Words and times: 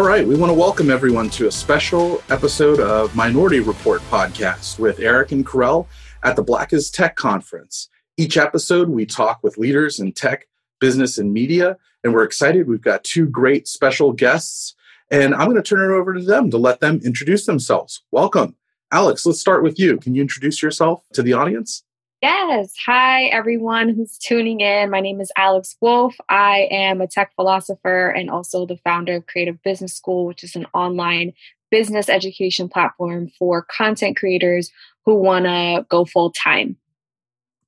All 0.00 0.06
right, 0.06 0.26
we 0.26 0.34
want 0.34 0.48
to 0.48 0.54
welcome 0.54 0.88
everyone 0.88 1.28
to 1.28 1.46
a 1.46 1.52
special 1.52 2.22
episode 2.30 2.80
of 2.80 3.14
Minority 3.14 3.60
Report 3.60 4.00
podcast 4.10 4.78
with 4.78 4.98
Eric 4.98 5.30
and 5.30 5.46
Karel 5.46 5.86
at 6.22 6.36
the 6.36 6.42
Black 6.42 6.72
is 6.72 6.90
Tech 6.90 7.16
conference. 7.16 7.90
Each 8.16 8.38
episode, 8.38 8.88
we 8.88 9.04
talk 9.04 9.40
with 9.42 9.58
leaders 9.58 10.00
in 10.00 10.12
tech, 10.12 10.48
business, 10.80 11.18
and 11.18 11.34
media, 11.34 11.76
and 12.02 12.14
we're 12.14 12.24
excited. 12.24 12.66
We've 12.66 12.80
got 12.80 13.04
two 13.04 13.26
great 13.26 13.68
special 13.68 14.14
guests, 14.14 14.74
and 15.10 15.34
I'm 15.34 15.50
going 15.50 15.56
to 15.56 15.62
turn 15.62 15.92
it 15.92 15.94
over 15.94 16.14
to 16.14 16.22
them 16.22 16.50
to 16.50 16.56
let 16.56 16.80
them 16.80 17.02
introduce 17.04 17.44
themselves. 17.44 18.02
Welcome. 18.10 18.56
Alex, 18.90 19.26
let's 19.26 19.38
start 19.38 19.62
with 19.62 19.78
you. 19.78 19.98
Can 19.98 20.14
you 20.14 20.22
introduce 20.22 20.62
yourself 20.62 21.04
to 21.12 21.22
the 21.22 21.34
audience? 21.34 21.84
Yes. 22.22 22.74
Hi, 22.84 23.24
everyone 23.26 23.88
who's 23.88 24.18
tuning 24.18 24.60
in. 24.60 24.90
My 24.90 25.00
name 25.00 25.22
is 25.22 25.32
Alex 25.36 25.74
Wolf. 25.80 26.14
I 26.28 26.68
am 26.70 27.00
a 27.00 27.06
tech 27.06 27.34
philosopher 27.34 28.10
and 28.10 28.28
also 28.28 28.66
the 28.66 28.76
founder 28.76 29.16
of 29.16 29.26
Creative 29.26 29.60
Business 29.62 29.94
School, 29.94 30.26
which 30.26 30.44
is 30.44 30.54
an 30.54 30.66
online 30.74 31.32
business 31.70 32.10
education 32.10 32.68
platform 32.68 33.30
for 33.38 33.62
content 33.62 34.18
creators 34.18 34.70
who 35.06 35.14
want 35.14 35.46
to 35.46 35.86
go 35.88 36.04
full 36.04 36.30
time. 36.30 36.76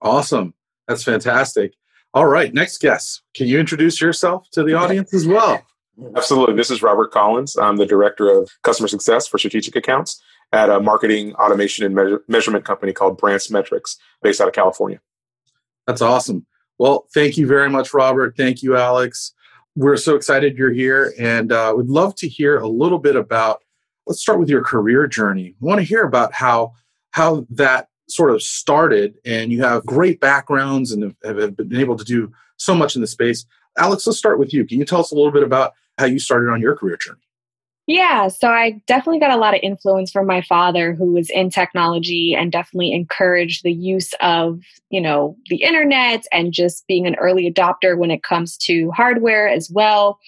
Awesome. 0.03 0.53
That's 0.87 1.03
fantastic. 1.03 1.73
All 2.13 2.27
right. 2.27 2.53
Next 2.53 2.79
guest. 2.83 3.23
Can 3.35 3.47
you 3.47 3.59
introduce 3.59 4.03
yourself 4.03 4.51
to 4.51 4.63
the 4.63 4.75
audience 4.75 5.15
as 5.15 5.27
well? 5.27 5.65
Absolutely. 6.15 6.57
This 6.57 6.71
is 6.71 6.83
Robert 6.83 7.11
Collins. 7.11 7.57
I'm 7.57 7.79
the 7.79 7.87
director 7.87 8.29
of 8.29 8.51
customer 8.63 8.89
success 8.89 9.27
for 9.27 9.39
strategic 9.39 9.77
accounts 9.77 10.21
at 10.53 10.69
a 10.69 10.81
marketing 10.81 11.35
automation 11.35 11.85
and 11.85 11.95
measure- 11.95 12.23
measurement 12.29 12.65
company 12.65 12.93
called 12.93 13.19
Branch 13.19 13.51
Metrics, 13.51 13.97
based 14.23 14.41
out 14.41 14.49
of 14.49 14.55
California. 14.55 15.01
That's 15.87 16.03
awesome. 16.03 16.47
Well, 16.79 17.07
thank 17.15 17.37
you 17.37 17.47
very 17.47 17.71
much, 17.71 17.95
Robert. 17.95 18.37
Thank 18.37 18.63
you, 18.63 18.77
Alex. 18.77 19.33
We're 19.75 19.97
so 19.97 20.15
excited 20.15 20.59
you're 20.59 20.73
here 20.73 21.15
and 21.19 21.51
uh, 21.51 21.73
would 21.75 21.89
love 21.89 22.15
to 22.17 22.29
hear 22.29 22.59
a 22.59 22.69
little 22.69 22.99
bit 22.99 23.17
about. 23.17 23.63
Let's 24.07 24.21
start 24.21 24.41
with 24.41 24.49
your 24.49 24.65
career 24.65 25.07
journey. 25.07 25.55
We 25.61 25.69
want 25.69 25.79
to 25.79 25.87
hear 25.87 26.03
about 26.03 26.33
how 26.35 26.73
how 27.13 27.47
that 27.51 27.89
sort 28.09 28.31
of 28.31 28.43
started, 28.43 29.15
and 29.25 29.53
you 29.53 29.63
have 29.63 29.87
great 29.87 30.21
backgrounds 30.21 30.93
and 30.93 31.15
have 31.25 31.57
been 31.57 31.77
able 31.77 31.97
to 31.97 32.05
do 32.05 32.33
so 32.57 32.75
much 32.75 32.97
in 32.97 33.01
the 33.01 33.07
space. 33.07 33.47
Alex, 33.79 34.07
let's 34.07 34.19
start 34.19 34.39
with 34.39 34.53
you. 34.53 34.67
Can 34.67 34.79
you 34.79 34.85
tell 34.85 35.01
us 35.01 35.13
a 35.13 35.15
little 35.15 35.31
bit 35.31 35.43
about 35.43 35.73
how 35.99 36.07
you 36.07 36.19
started 36.19 36.51
on 36.51 36.61
your 36.61 36.77
career 36.77 36.97
journey? 36.97 37.21
Yeah, 37.89 38.29
so 38.29 38.49
I 38.49 38.81
definitely 38.87 39.19
got 39.19 39.33
a 39.33 39.37
lot 39.37 39.55
of 39.55 39.61
influence 39.63 40.13
from 40.13 40.25
my 40.27 40.41
father, 40.43 40.95
who 40.95 41.13
was 41.13 41.29
in 41.31 41.51
technology 41.51 42.33
and 42.33 42.53
definitely 42.53 42.93
encouraged 42.93 43.65
the 43.65 43.73
use 43.73 44.15
of, 44.21 44.61
you 44.91 45.01
know, 45.01 45.37
the 45.49 45.63
internet 45.63 46.25
and 46.31 46.53
just 46.53 46.87
being 46.87 47.09
an 47.09 47.17
early 47.17 47.51
adopter 47.51 47.99
when 47.99 48.13
it 48.13 48.23
comes 48.23 48.57
to 48.59 48.93
hardware 48.93 49.49
as 49.49 49.69
well. 49.69 50.21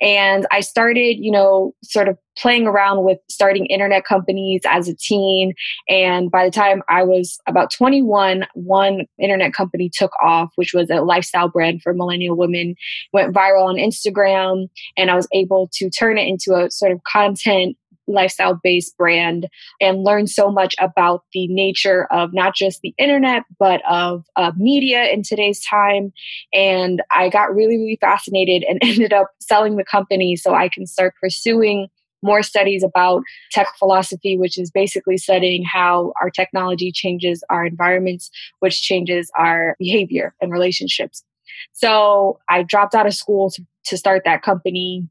And 0.00 0.46
I 0.50 0.60
started, 0.60 1.18
you 1.18 1.30
know, 1.30 1.74
sort 1.84 2.08
of 2.08 2.16
playing 2.36 2.66
around 2.66 3.04
with 3.04 3.18
starting 3.28 3.66
internet 3.66 4.04
companies 4.04 4.62
as 4.66 4.88
a 4.88 4.94
teen. 4.94 5.54
And 5.88 6.30
by 6.30 6.44
the 6.44 6.50
time 6.50 6.82
I 6.88 7.02
was 7.02 7.38
about 7.46 7.70
21, 7.70 8.46
one 8.54 9.06
internet 9.18 9.52
company 9.52 9.90
took 9.92 10.12
off, 10.22 10.50
which 10.56 10.72
was 10.74 10.90
a 10.90 11.02
lifestyle 11.02 11.48
brand 11.48 11.82
for 11.82 11.92
millennial 11.94 12.36
women, 12.36 12.74
went 13.12 13.34
viral 13.34 13.64
on 13.64 13.76
Instagram. 13.76 14.68
And 14.96 15.10
I 15.10 15.14
was 15.14 15.28
able 15.32 15.68
to 15.74 15.90
turn 15.90 16.18
it 16.18 16.26
into 16.26 16.54
a 16.54 16.70
sort 16.70 16.92
of 16.92 17.00
content 17.04 17.76
lifestyle 18.08 18.58
based 18.62 18.96
brand 18.96 19.48
and 19.80 20.04
learn 20.04 20.26
so 20.26 20.50
much 20.50 20.74
about 20.80 21.22
the 21.32 21.46
nature 21.48 22.06
of 22.10 22.32
not 22.32 22.54
just 22.54 22.80
the 22.82 22.94
internet 22.98 23.44
but 23.58 23.80
of 23.88 24.24
uh, 24.36 24.52
media 24.56 25.04
in 25.04 25.22
today's 25.22 25.64
time 25.64 26.12
and 26.52 27.00
i 27.12 27.28
got 27.28 27.54
really 27.54 27.76
really 27.76 27.98
fascinated 28.00 28.64
and 28.68 28.78
ended 28.82 29.12
up 29.12 29.28
selling 29.40 29.76
the 29.76 29.84
company 29.84 30.36
so 30.36 30.52
i 30.52 30.68
can 30.68 30.86
start 30.86 31.14
pursuing 31.20 31.88
more 32.22 32.42
studies 32.42 32.82
about 32.82 33.22
tech 33.50 33.68
philosophy, 33.78 34.38
which 34.38 34.58
is 34.58 34.70
basically 34.70 35.18
studying 35.18 35.64
how 35.64 36.12
our 36.20 36.30
technology 36.30 36.92
changes 36.92 37.42
our 37.50 37.66
environments, 37.66 38.30
which 38.60 38.82
changes 38.82 39.30
our 39.36 39.76
behavior 39.78 40.34
and 40.40 40.52
relationships. 40.52 41.24
So 41.72 42.38
I 42.48 42.62
dropped 42.62 42.94
out 42.94 43.06
of 43.06 43.14
school 43.14 43.50
to, 43.50 43.66
to 43.86 43.96
start 43.96 44.22
that 44.24 44.42
company. 44.42 45.08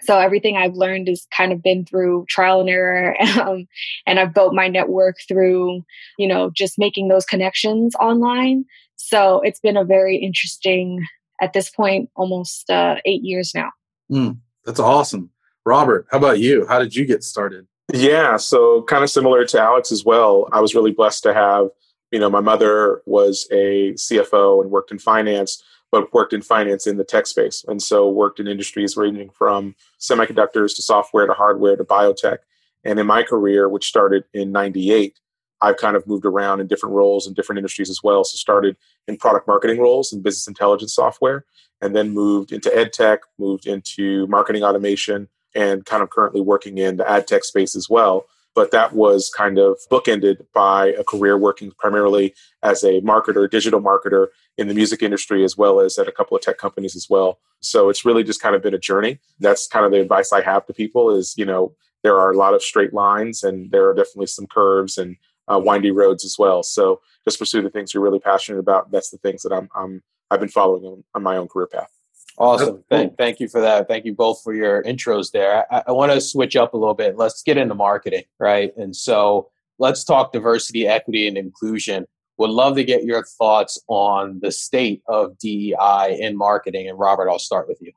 So 0.00 0.18
everything 0.18 0.56
I've 0.56 0.74
learned 0.74 1.08
has 1.08 1.26
kind 1.36 1.52
of 1.52 1.62
been 1.62 1.84
through 1.84 2.26
trial 2.28 2.60
and 2.60 2.70
error, 2.70 3.20
um, 3.40 3.66
and 4.06 4.20
I've 4.20 4.34
built 4.34 4.54
my 4.54 4.68
network 4.68 5.16
through, 5.26 5.84
you 6.18 6.28
know, 6.28 6.50
just 6.54 6.78
making 6.78 7.08
those 7.08 7.24
connections 7.24 7.94
online. 7.96 8.64
So 8.96 9.40
it's 9.40 9.60
been 9.60 9.76
a 9.76 9.84
very 9.84 10.16
interesting, 10.16 11.04
at 11.40 11.52
this 11.52 11.70
point, 11.70 12.10
almost 12.14 12.70
uh, 12.70 12.96
eight 13.04 13.22
years 13.22 13.52
now. 13.54 13.70
Mm, 14.10 14.38
that's 14.64 14.80
awesome. 14.80 15.30
Robert, 15.68 16.06
how 16.10 16.16
about 16.16 16.40
you? 16.40 16.66
How 16.66 16.78
did 16.78 16.96
you 16.96 17.04
get 17.04 17.22
started? 17.22 17.66
Yeah, 17.92 18.38
so 18.38 18.82
kind 18.84 19.04
of 19.04 19.10
similar 19.10 19.44
to 19.44 19.60
Alex 19.60 19.92
as 19.92 20.02
well. 20.02 20.48
I 20.50 20.62
was 20.62 20.74
really 20.74 20.92
blessed 20.92 21.22
to 21.24 21.34
have, 21.34 21.68
you 22.10 22.18
know, 22.18 22.30
my 22.30 22.40
mother 22.40 23.02
was 23.04 23.46
a 23.52 23.92
CFO 23.92 24.62
and 24.62 24.70
worked 24.70 24.92
in 24.92 24.98
finance, 24.98 25.62
but 25.92 26.12
worked 26.14 26.32
in 26.32 26.40
finance 26.40 26.86
in 26.86 26.96
the 26.96 27.04
tech 27.04 27.26
space. 27.26 27.66
And 27.68 27.82
so 27.82 28.08
worked 28.08 28.40
in 28.40 28.48
industries 28.48 28.96
ranging 28.96 29.28
from 29.28 29.74
semiconductors 30.00 30.74
to 30.76 30.82
software 30.82 31.26
to 31.26 31.34
hardware 31.34 31.76
to 31.76 31.84
biotech. 31.84 32.38
And 32.82 32.98
in 32.98 33.06
my 33.06 33.22
career, 33.22 33.68
which 33.68 33.88
started 33.88 34.24
in 34.32 34.52
98, 34.52 35.20
I've 35.60 35.76
kind 35.76 35.96
of 35.96 36.06
moved 36.06 36.24
around 36.24 36.60
in 36.60 36.66
different 36.66 36.94
roles 36.94 37.26
in 37.26 37.34
different 37.34 37.58
industries 37.58 37.90
as 37.90 38.00
well. 38.02 38.24
So 38.24 38.36
started 38.36 38.78
in 39.06 39.18
product 39.18 39.46
marketing 39.46 39.80
roles 39.80 40.14
in 40.14 40.22
business 40.22 40.48
intelligence 40.48 40.94
software, 40.94 41.44
and 41.82 41.94
then 41.94 42.14
moved 42.14 42.52
into 42.52 42.74
ed 42.74 42.94
tech, 42.94 43.20
moved 43.38 43.66
into 43.66 44.26
marketing 44.28 44.62
automation, 44.62 45.28
and 45.54 45.84
kind 45.84 46.02
of 46.02 46.10
currently 46.10 46.40
working 46.40 46.78
in 46.78 46.96
the 46.96 47.08
ad 47.08 47.26
tech 47.26 47.44
space 47.44 47.76
as 47.76 47.88
well. 47.88 48.26
But 48.54 48.70
that 48.72 48.92
was 48.92 49.30
kind 49.36 49.58
of 49.58 49.78
bookended 49.90 50.44
by 50.52 50.88
a 50.88 51.04
career 51.04 51.38
working 51.38 51.70
primarily 51.78 52.34
as 52.62 52.82
a 52.82 53.00
marketer, 53.02 53.48
digital 53.48 53.80
marketer 53.80 54.28
in 54.56 54.66
the 54.66 54.74
music 54.74 55.02
industry, 55.02 55.44
as 55.44 55.56
well 55.56 55.80
as 55.80 55.96
at 55.98 56.08
a 56.08 56.12
couple 56.12 56.36
of 56.36 56.42
tech 56.42 56.58
companies 56.58 56.96
as 56.96 57.06
well. 57.08 57.38
So 57.60 57.88
it's 57.88 58.04
really 58.04 58.24
just 58.24 58.42
kind 58.42 58.56
of 58.56 58.62
been 58.62 58.74
a 58.74 58.78
journey. 58.78 59.20
That's 59.38 59.68
kind 59.68 59.84
of 59.86 59.92
the 59.92 60.00
advice 60.00 60.32
I 60.32 60.40
have 60.40 60.66
to 60.66 60.72
people 60.72 61.14
is, 61.14 61.34
you 61.36 61.44
know, 61.44 61.74
there 62.02 62.18
are 62.18 62.32
a 62.32 62.36
lot 62.36 62.54
of 62.54 62.62
straight 62.62 62.92
lines 62.92 63.44
and 63.44 63.70
there 63.70 63.88
are 63.88 63.94
definitely 63.94 64.26
some 64.26 64.46
curves 64.46 64.98
and 64.98 65.16
uh, 65.46 65.58
windy 65.58 65.90
roads 65.90 66.24
as 66.24 66.36
well. 66.38 66.62
So 66.62 67.00
just 67.24 67.38
pursue 67.38 67.62
the 67.62 67.70
things 67.70 67.94
you're 67.94 68.02
really 68.02 68.20
passionate 68.20 68.58
about. 68.58 68.90
That's 68.90 69.10
the 69.10 69.18
things 69.18 69.42
that 69.42 69.52
I'm, 69.52 69.68
I'm 69.74 70.02
I've 70.30 70.40
been 70.40 70.48
following 70.48 70.84
on, 70.84 71.04
on 71.14 71.22
my 71.22 71.36
own 71.36 71.48
career 71.48 71.66
path. 71.66 71.97
Awesome. 72.38 72.84
Thank, 72.88 73.16
thank 73.18 73.40
you 73.40 73.48
for 73.48 73.60
that. 73.60 73.88
Thank 73.88 74.04
you 74.04 74.14
both 74.14 74.42
for 74.42 74.54
your 74.54 74.82
intros 74.84 75.32
there. 75.32 75.66
I, 75.72 75.82
I 75.88 75.92
want 75.92 76.12
to 76.12 76.20
switch 76.20 76.56
up 76.56 76.72
a 76.72 76.76
little 76.76 76.94
bit. 76.94 77.16
Let's 77.16 77.42
get 77.42 77.56
into 77.56 77.74
marketing, 77.74 78.24
right? 78.38 78.72
And 78.76 78.94
so 78.94 79.50
let's 79.78 80.04
talk 80.04 80.32
diversity, 80.32 80.86
equity, 80.86 81.26
and 81.26 81.36
inclusion. 81.36 82.06
Would 82.36 82.50
love 82.50 82.76
to 82.76 82.84
get 82.84 83.02
your 83.02 83.24
thoughts 83.24 83.82
on 83.88 84.38
the 84.40 84.52
state 84.52 85.02
of 85.08 85.36
DEI 85.38 86.18
in 86.20 86.36
marketing. 86.36 86.88
And 86.88 86.98
Robert, 86.98 87.28
I'll 87.28 87.40
start 87.40 87.66
with 87.68 87.78
you. 87.80 87.92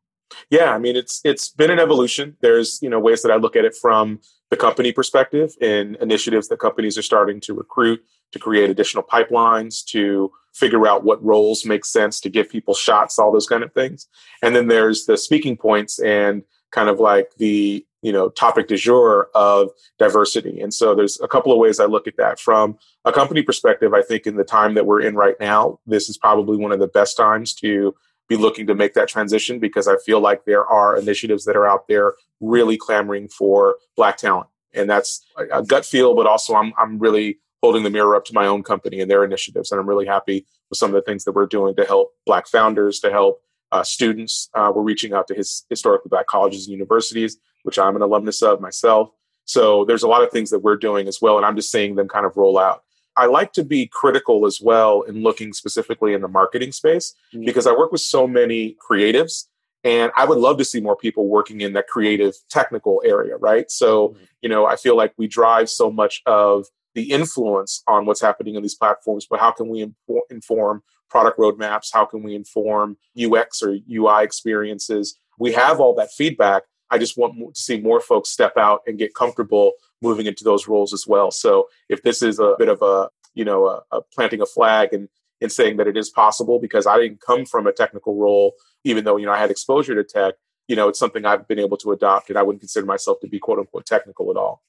Yeah, 0.50 0.73
I 0.73 0.78
mean 0.78 0.96
it's 0.96 1.19
it's 1.23 1.50
been 1.50 1.69
an 1.69 1.79
evolution. 1.79 2.38
There's 2.41 2.79
you 2.81 2.90
know 2.90 3.00
ways 3.00 3.22
that 3.22 3.31
I 3.31 3.35
look 3.35 3.58
at 3.58 3.66
it 3.66 3.75
from 3.75 4.22
the 4.50 4.58
company 4.58 4.91
perspective 4.91 5.52
in 5.59 5.97
initiatives 6.02 6.47
that 6.47 6.59
companies 6.59 6.97
are 6.97 7.02
starting 7.02 7.40
to 7.41 7.53
recruit 7.53 8.02
to 8.31 8.40
create 8.40 8.69
additional 8.69 9.03
pipelines 9.03 9.84
to 9.86 10.31
figure 10.53 10.88
out 10.88 11.03
what 11.03 11.24
roles 11.24 11.66
make 11.66 11.86
sense 11.86 12.19
to 12.19 12.30
give 12.30 12.50
people 12.50 12.74
shots, 12.74 13.18
all 13.18 13.31
those 13.31 13.47
kind 13.47 13.64
of 13.64 13.74
things. 13.74 14.08
And 14.42 14.56
then 14.56 14.68
there's 14.68 15.06
the 15.06 15.18
speaking 15.18 15.58
points 15.58 16.00
and 16.00 16.44
kind 16.72 16.90
of 16.90 17.00
like 17.00 17.31
the 17.38 17.86
you 18.02 18.12
know 18.12 18.30
topic 18.30 18.68
du 18.68 18.78
jour 18.78 19.30
of 19.36 19.70
diversity. 20.00 20.59
And 20.59 20.74
so 20.74 20.96
there's 20.96 21.20
a 21.22 21.28
couple 21.28 21.52
of 21.52 21.59
ways 21.59 21.80
i 21.80 21.86
look 21.86 22.08
at 22.08 22.18
that. 22.18 22.40
From 22.40 22.78
a 23.06 23.12
company 23.12 23.44
perspective 23.44 23.94
i 23.94 24.02
think 24.02 24.25
in 24.25 24.36
the 24.36 24.44
time 24.44 24.74
that 24.74 24.86
we're 24.86 25.02
in 25.02 25.16
right 25.16 25.36
now 25.40 25.80
this 25.86 26.09
is 26.09 26.18
probably 26.18 26.58
one 26.58 26.72
of 26.72 26.79
the 26.79 26.88
best 26.88 27.16
times 27.17 27.53
to 27.56 27.94
be 28.28 28.38
looking 28.38 28.66
to 28.67 28.76
make 28.76 28.94
that 28.94 29.09
transition 29.09 29.59
because 29.59 29.88
i 29.88 29.96
feel 30.06 30.20
like 30.20 30.46
there 30.46 30.66
are 30.66 30.97
initiatives 30.97 31.46
that 31.46 31.56
are 31.56 31.67
out 31.67 31.88
there 31.88 32.14
really 32.40 32.78
clamoring 32.78 33.28
for 33.28 33.76
black 33.96 34.17
talent. 34.17 34.47
And 34.73 34.90
that's 34.90 35.23
a 35.52 35.61
gut 35.64 35.85
feel 35.85 36.16
but 36.16 36.26
also 36.26 36.56
i'm, 36.56 36.73
I'm 36.78 36.97
really 36.97 37.40
holding 37.61 37.84
the 37.84 37.90
mirror 37.90 38.16
up 38.16 38.25
to 38.25 38.34
my 38.34 38.46
own 38.46 38.63
company 38.63 38.99
and 38.99 39.09
their 39.09 39.23
initiatives. 39.23 39.72
And 39.72 39.79
I'm 39.79 39.87
really 39.87 40.05
happy 40.05 40.46
with 40.69 40.78
some 40.78 40.90
of 40.90 40.96
the 40.96 41.02
things 41.02 41.23
that 41.25 41.34
we're 41.34 41.46
doing 41.47 41.75
to 41.75 41.85
help 41.85 42.11
Black 42.25 42.47
founders, 42.47 42.99
to 43.02 43.11
help 43.11 43.41
uh, 43.72 43.84
students. 43.84 44.49
Uh, 44.53 44.72
we're 44.73 44.81
reaching 44.81 45.13
out 45.13 45.28
to 45.28 45.35
his, 45.35 45.66
historically 45.69 46.09
Black 46.09 46.28
colleges 46.28 46.67
and 46.67 46.73
universities, 46.73 47.37
which 47.63 47.78
I'm 47.78 47.96
an 47.96 48.02
alumnus 48.02 48.41
of 48.41 48.61
myself. 48.61 49.11
So 49.46 49.85
there's 49.85 50.03
a 50.03 50.08
lot 50.08 50.23
of 50.23 50.31
things 50.31 50.49
that 50.49 50.59
we're 50.59 50.78
doing 50.78 51.08
as 51.08 51.19
well. 51.22 51.37
And 51.37 51.46
I'm 51.46 51.55
just 51.55 51.72
seeing 51.72 51.96
them 51.96 52.08
kind 52.08 52.25
of 52.25 52.35
roll 52.35 52.58
out. 52.58 52.84
I 53.17 53.25
like 53.25 53.53
to 53.53 53.63
be 53.63 53.87
critical 53.87 54.46
as 54.46 54.59
well 54.61 55.02
in 55.02 55.22
looking 55.22 55.53
specifically 55.53 56.13
in 56.13 56.22
the 56.22 56.28
marketing 56.28 56.72
space 56.72 57.13
mm-hmm. 57.34 57.46
because 57.46 57.67
I 57.67 57.73
work 57.73 57.91
with 57.91 58.02
so 58.02 58.25
many 58.25 58.78
creatives 58.90 59.47
and 59.84 60.11
I 60.16 60.25
would 60.25 60.37
love 60.37 60.58
to 60.59 60.66
see 60.66 60.79
more 60.79 60.96
people 60.96 61.28
working 61.28 61.61
in 61.61 61.73
that 61.73 61.87
creative 61.87 62.35
technical 62.49 63.02
area, 63.05 63.35
right? 63.37 63.69
So, 63.69 64.09
mm-hmm. 64.09 64.23
you 64.41 64.49
know, 64.49 64.66
I 64.66 64.75
feel 64.75 64.96
like 64.96 65.13
we 65.17 65.28
drive 65.28 65.69
so 65.69 65.91
much 65.91 66.22
of 66.25 66.67
the 66.93 67.11
influence 67.11 67.84
on 67.88 68.05
what's 68.05 68.22
happening 68.22 68.55
in 68.55 68.61
these 68.61 68.76
platforms, 68.76 69.26
but 69.29 69.40
how 69.40 69.52
can 69.52 69.70
we 69.70 69.91
inform 70.29 70.84
product 71.09 71.38
roadmaps? 71.38 71.90
How 71.93 72.05
can 72.05 72.23
we 72.23 72.35
inform 72.35 72.97
UX 73.22 73.61
or 73.61 73.78
UI 73.90 74.23
experiences? 74.23 75.17
We 75.38 75.53
have 75.53 75.79
all 75.79 75.96
that 75.96 76.11
feedback. 76.11 76.64
I 76.90 76.97
just 76.97 77.17
want 77.17 77.35
to 77.38 77.61
see 77.61 77.79
more 77.79 78.02
folks 78.02 78.29
step 78.29 78.58
out 78.58 78.82
and 78.85 78.97
get 78.97 79.16
comfortable 79.16 79.73
moving 80.02 80.26
into 80.26 80.43
those 80.43 80.67
roles 80.67 80.93
as 80.93 81.05
well. 81.08 81.32
So 81.32 81.67
if 81.90 82.03
this 82.03 82.22
is 82.22 82.40
a 82.40 82.55
bit 82.58 82.67
of 82.67 82.82
a, 82.82 83.09
you 83.34 83.46
know, 83.46 83.67
a, 83.67 83.82
a 83.91 84.02
planting 84.14 84.41
a 84.41 84.46
flag 84.46 84.94
and, 84.94 85.08
and 85.40 85.52
saying 85.52 85.78
that 85.78 85.87
it 85.87 85.96
is 85.96 86.09
possible 86.09 86.59
because 86.59 86.85
I 86.85 86.97
didn't 86.97 87.22
come 87.22 87.46
from 87.46 87.67
a 87.67 87.72
technical 87.72 88.16
role, 88.16 88.53
even 88.84 89.03
though, 89.03 89.17
you 89.17 89.26
know, 89.26 89.32
I 89.32 89.40
had 89.40 89.52
exposure 89.52 89.96
to 89.96 90.03
tech, 90.03 90.35
you 90.67 90.76
know, 90.76 90.87
it's 90.90 90.99
something 90.99 91.26
I've 91.26 91.47
been 91.47 91.59
able 91.59 91.78
to 91.78 91.91
adopt 91.91 92.29
and 92.29 92.37
I 92.37 92.44
wouldn't 92.44 92.61
consider 92.61 92.85
myself 92.85 93.20
to 93.22 93.28
be 93.28 93.40
quote 93.40 93.59
unquote 93.59 93.85
technical 93.85 94.29
at 94.32 94.37
all. 94.37 94.61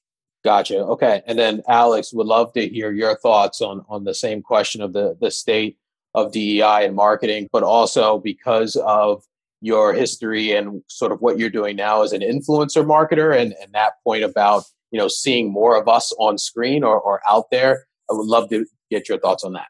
Gotcha. 0.45 0.79
Okay. 0.79 1.23
And 1.27 1.39
then 1.39 1.63
Alex 1.69 2.13
would 2.13 2.27
love 2.27 2.53
to 2.55 2.69
hear 2.69 2.91
your 2.91 3.17
thoughts 3.17 3.61
on 3.61 3.85
on 3.89 4.05
the 4.05 4.15
same 4.15 4.43
question 4.43 4.83
of 4.83 4.93
the 4.93 5.17
the 5.21 5.31
state 5.31 5.79
of 6.15 6.33
DEI 6.33 6.85
and 6.85 6.95
marketing, 6.95 7.49
but 7.53 7.63
also 7.63 8.19
because 8.19 8.77
of 8.77 9.23
your 9.61 9.95
history 9.95 10.53
and 10.53 10.83
sort 10.89 11.13
of 11.13 11.21
what 11.21 11.39
you're 11.39 11.49
doing 11.49 11.77
now 11.77 12.03
as 12.03 12.13
an 12.13 12.21
influencer 12.21 12.85
marketer 12.85 13.35
and, 13.35 13.55
and 13.63 13.73
that 13.73 13.93
point 14.05 14.25
about, 14.25 14.65
you 14.91 14.99
know, 14.99 15.09
seeing 15.09 15.51
more 15.51 15.81
of 15.81 15.89
us 15.89 16.13
on 16.19 16.37
screen 16.37 16.83
or, 16.83 17.01
or 17.01 17.21
out 17.29 17.45
there. 17.51 17.87
I 18.11 18.15
would 18.15 18.27
love 18.27 18.51
to 18.51 18.67
get 18.91 19.09
your 19.09 19.19
thoughts 19.19 19.45
on 19.45 19.53
that. 19.53 19.69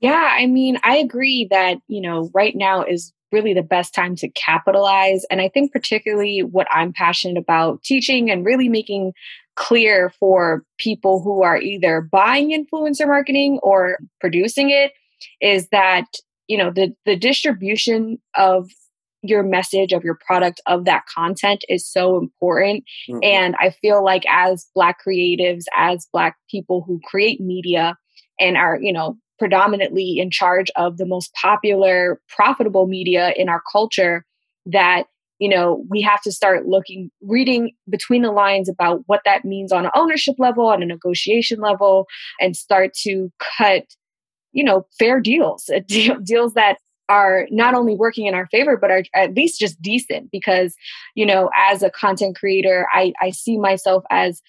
Yeah, 0.00 0.30
I 0.32 0.46
mean, 0.46 0.78
I 0.82 0.96
agree 0.96 1.46
that, 1.50 1.76
you 1.86 2.00
know, 2.00 2.30
right 2.32 2.56
now 2.56 2.82
is 2.82 3.12
really 3.30 3.52
the 3.52 3.62
best 3.62 3.94
time 3.94 4.16
to 4.16 4.28
capitalize. 4.30 5.24
And 5.30 5.42
I 5.42 5.48
think, 5.48 5.72
particularly, 5.72 6.42
what 6.42 6.66
I'm 6.70 6.92
passionate 6.92 7.36
about 7.36 7.82
teaching 7.82 8.30
and 8.30 8.44
really 8.44 8.68
making 8.68 9.12
clear 9.60 10.10
for 10.18 10.64
people 10.78 11.22
who 11.22 11.42
are 11.42 11.58
either 11.58 12.00
buying 12.00 12.50
influencer 12.50 13.06
marketing 13.06 13.58
or 13.62 13.98
producing 14.18 14.70
it 14.70 14.92
is 15.40 15.68
that 15.68 16.06
you 16.48 16.56
know 16.56 16.70
the 16.70 16.94
the 17.04 17.14
distribution 17.14 18.18
of 18.36 18.70
your 19.22 19.42
message 19.42 19.92
of 19.92 20.02
your 20.02 20.18
product 20.26 20.62
of 20.66 20.86
that 20.86 21.04
content 21.14 21.62
is 21.68 21.86
so 21.86 22.16
important 22.16 22.82
mm-hmm. 23.08 23.20
and 23.22 23.54
i 23.60 23.68
feel 23.68 24.02
like 24.02 24.24
as 24.30 24.66
black 24.74 24.96
creatives 25.06 25.64
as 25.76 26.08
black 26.10 26.36
people 26.50 26.82
who 26.86 26.98
create 27.04 27.38
media 27.38 27.96
and 28.40 28.56
are 28.56 28.78
you 28.80 28.92
know 28.92 29.18
predominantly 29.40 30.18
in 30.18 30.30
charge 30.30 30.70
of 30.76 30.98
the 30.98 31.06
most 31.06 31.32
popular, 31.32 32.20
profitable 32.28 32.86
media 32.86 33.32
in 33.36 33.48
our 33.48 33.62
culture 33.72 34.24
that 34.66 35.04
you 35.40 35.48
know 35.48 35.84
we 35.88 36.00
have 36.00 36.20
to 36.22 36.30
start 36.30 36.66
looking 36.66 37.10
reading 37.22 37.72
between 37.88 38.22
the 38.22 38.30
lines 38.30 38.68
about 38.68 39.02
what 39.06 39.22
that 39.24 39.44
means 39.44 39.72
on 39.72 39.86
an 39.86 39.90
ownership 39.96 40.36
level 40.38 40.66
on 40.66 40.82
a 40.82 40.86
negotiation 40.86 41.58
level 41.58 42.06
and 42.40 42.54
start 42.54 42.92
to 42.94 43.32
cut 43.58 43.84
you 44.52 44.62
know 44.62 44.86
fair 44.98 45.20
deals 45.20 45.68
deals 46.22 46.54
that 46.54 46.76
are 47.08 47.48
not 47.50 47.74
only 47.74 47.96
working 47.96 48.26
in 48.26 48.34
our 48.34 48.46
favor 48.52 48.76
but 48.76 48.90
are 48.90 49.02
at 49.16 49.34
least 49.34 49.58
just 49.58 49.82
decent. 49.82 50.30
Because 50.30 50.76
you 51.16 51.26
know 51.26 51.50
as 51.56 51.82
a 51.82 51.90
content 51.90 52.36
creator 52.36 52.86
i 52.92 53.12
i 53.20 53.30
see 53.30 53.58
myself 53.58 54.04
as 54.10 54.40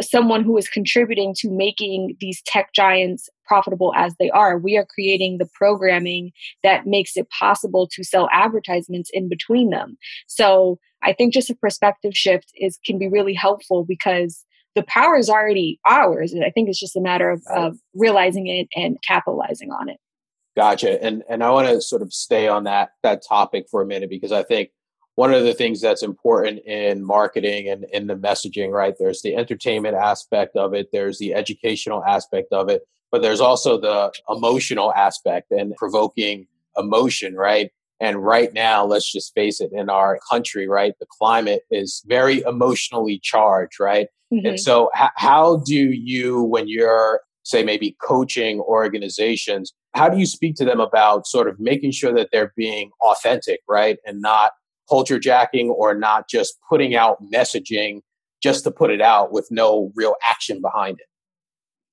someone 0.00 0.44
who 0.44 0.56
is 0.56 0.68
contributing 0.68 1.34
to 1.38 1.50
making 1.50 2.16
these 2.20 2.42
tech 2.46 2.72
giants 2.74 3.28
profitable 3.46 3.92
as 3.96 4.14
they 4.18 4.30
are. 4.30 4.58
We 4.58 4.76
are 4.76 4.86
creating 4.86 5.38
the 5.38 5.48
programming 5.54 6.32
that 6.62 6.86
makes 6.86 7.16
it 7.16 7.28
possible 7.30 7.88
to 7.92 8.04
sell 8.04 8.28
advertisements 8.32 9.10
in 9.12 9.28
between 9.28 9.70
them. 9.70 9.96
So 10.26 10.78
I 11.02 11.12
think 11.12 11.32
just 11.32 11.50
a 11.50 11.54
perspective 11.54 12.14
shift 12.14 12.50
is 12.54 12.78
can 12.84 12.98
be 12.98 13.08
really 13.08 13.34
helpful 13.34 13.84
because 13.84 14.44
the 14.74 14.82
power 14.82 15.16
is 15.16 15.30
already 15.30 15.80
ours. 15.86 16.32
And 16.32 16.44
I 16.44 16.50
think 16.50 16.68
it's 16.68 16.78
just 16.78 16.96
a 16.96 17.00
matter 17.00 17.30
of, 17.30 17.42
of 17.54 17.78
realizing 17.94 18.46
it 18.46 18.68
and 18.76 18.98
capitalizing 19.02 19.70
on 19.72 19.88
it. 19.88 19.98
Gotcha. 20.56 21.02
And 21.02 21.22
and 21.28 21.44
I 21.44 21.50
want 21.50 21.68
to 21.68 21.80
sort 21.82 22.02
of 22.02 22.12
stay 22.12 22.48
on 22.48 22.64
that 22.64 22.90
that 23.02 23.22
topic 23.26 23.66
for 23.70 23.82
a 23.82 23.86
minute 23.86 24.08
because 24.08 24.32
I 24.32 24.42
think 24.42 24.70
one 25.16 25.32
of 25.32 25.44
the 25.44 25.54
things 25.54 25.80
that's 25.80 26.02
important 26.02 26.60
in 26.66 27.04
marketing 27.04 27.68
and 27.68 27.84
in 27.92 28.06
the 28.06 28.16
messaging, 28.16 28.70
right? 28.70 28.94
There's 28.98 29.22
the 29.22 29.34
entertainment 29.34 29.96
aspect 29.96 30.56
of 30.56 30.74
it, 30.74 30.88
there's 30.92 31.18
the 31.18 31.34
educational 31.34 32.04
aspect 32.04 32.52
of 32.52 32.68
it, 32.68 32.82
but 33.10 33.22
there's 33.22 33.40
also 33.40 33.80
the 33.80 34.12
emotional 34.28 34.92
aspect 34.94 35.50
and 35.50 35.74
provoking 35.76 36.46
emotion, 36.76 37.34
right? 37.34 37.70
And 38.00 38.22
right 38.22 38.52
now, 38.52 38.84
let's 38.84 39.10
just 39.10 39.32
face 39.34 39.60
it, 39.60 39.70
in 39.72 39.88
our 39.88 40.18
country, 40.30 40.68
right, 40.68 40.94
the 41.00 41.06
climate 41.18 41.62
is 41.70 42.02
very 42.06 42.42
emotionally 42.42 43.18
charged, 43.22 43.80
right? 43.80 44.08
Mm-hmm. 44.32 44.46
And 44.46 44.60
so, 44.60 44.90
h- 44.94 45.10
how 45.16 45.62
do 45.64 45.74
you, 45.74 46.42
when 46.42 46.68
you're, 46.68 47.22
say, 47.42 47.62
maybe 47.62 47.96
coaching 48.02 48.60
organizations, 48.60 49.72
how 49.94 50.10
do 50.10 50.18
you 50.18 50.26
speak 50.26 50.56
to 50.56 50.64
them 50.64 50.80
about 50.80 51.26
sort 51.26 51.48
of 51.48 51.58
making 51.58 51.92
sure 51.92 52.12
that 52.12 52.28
they're 52.32 52.52
being 52.54 52.90
authentic, 53.02 53.60
right? 53.66 53.96
And 54.04 54.20
not 54.20 54.52
culture 54.88 55.18
jacking 55.18 55.70
or 55.70 55.94
not 55.94 56.28
just 56.28 56.58
putting 56.68 56.94
out 56.94 57.16
messaging 57.32 58.00
just 58.42 58.64
to 58.64 58.70
put 58.70 58.90
it 58.90 59.00
out 59.00 59.32
with 59.32 59.48
no 59.50 59.90
real 59.94 60.14
action 60.28 60.60
behind 60.60 60.98
it. 61.00 61.06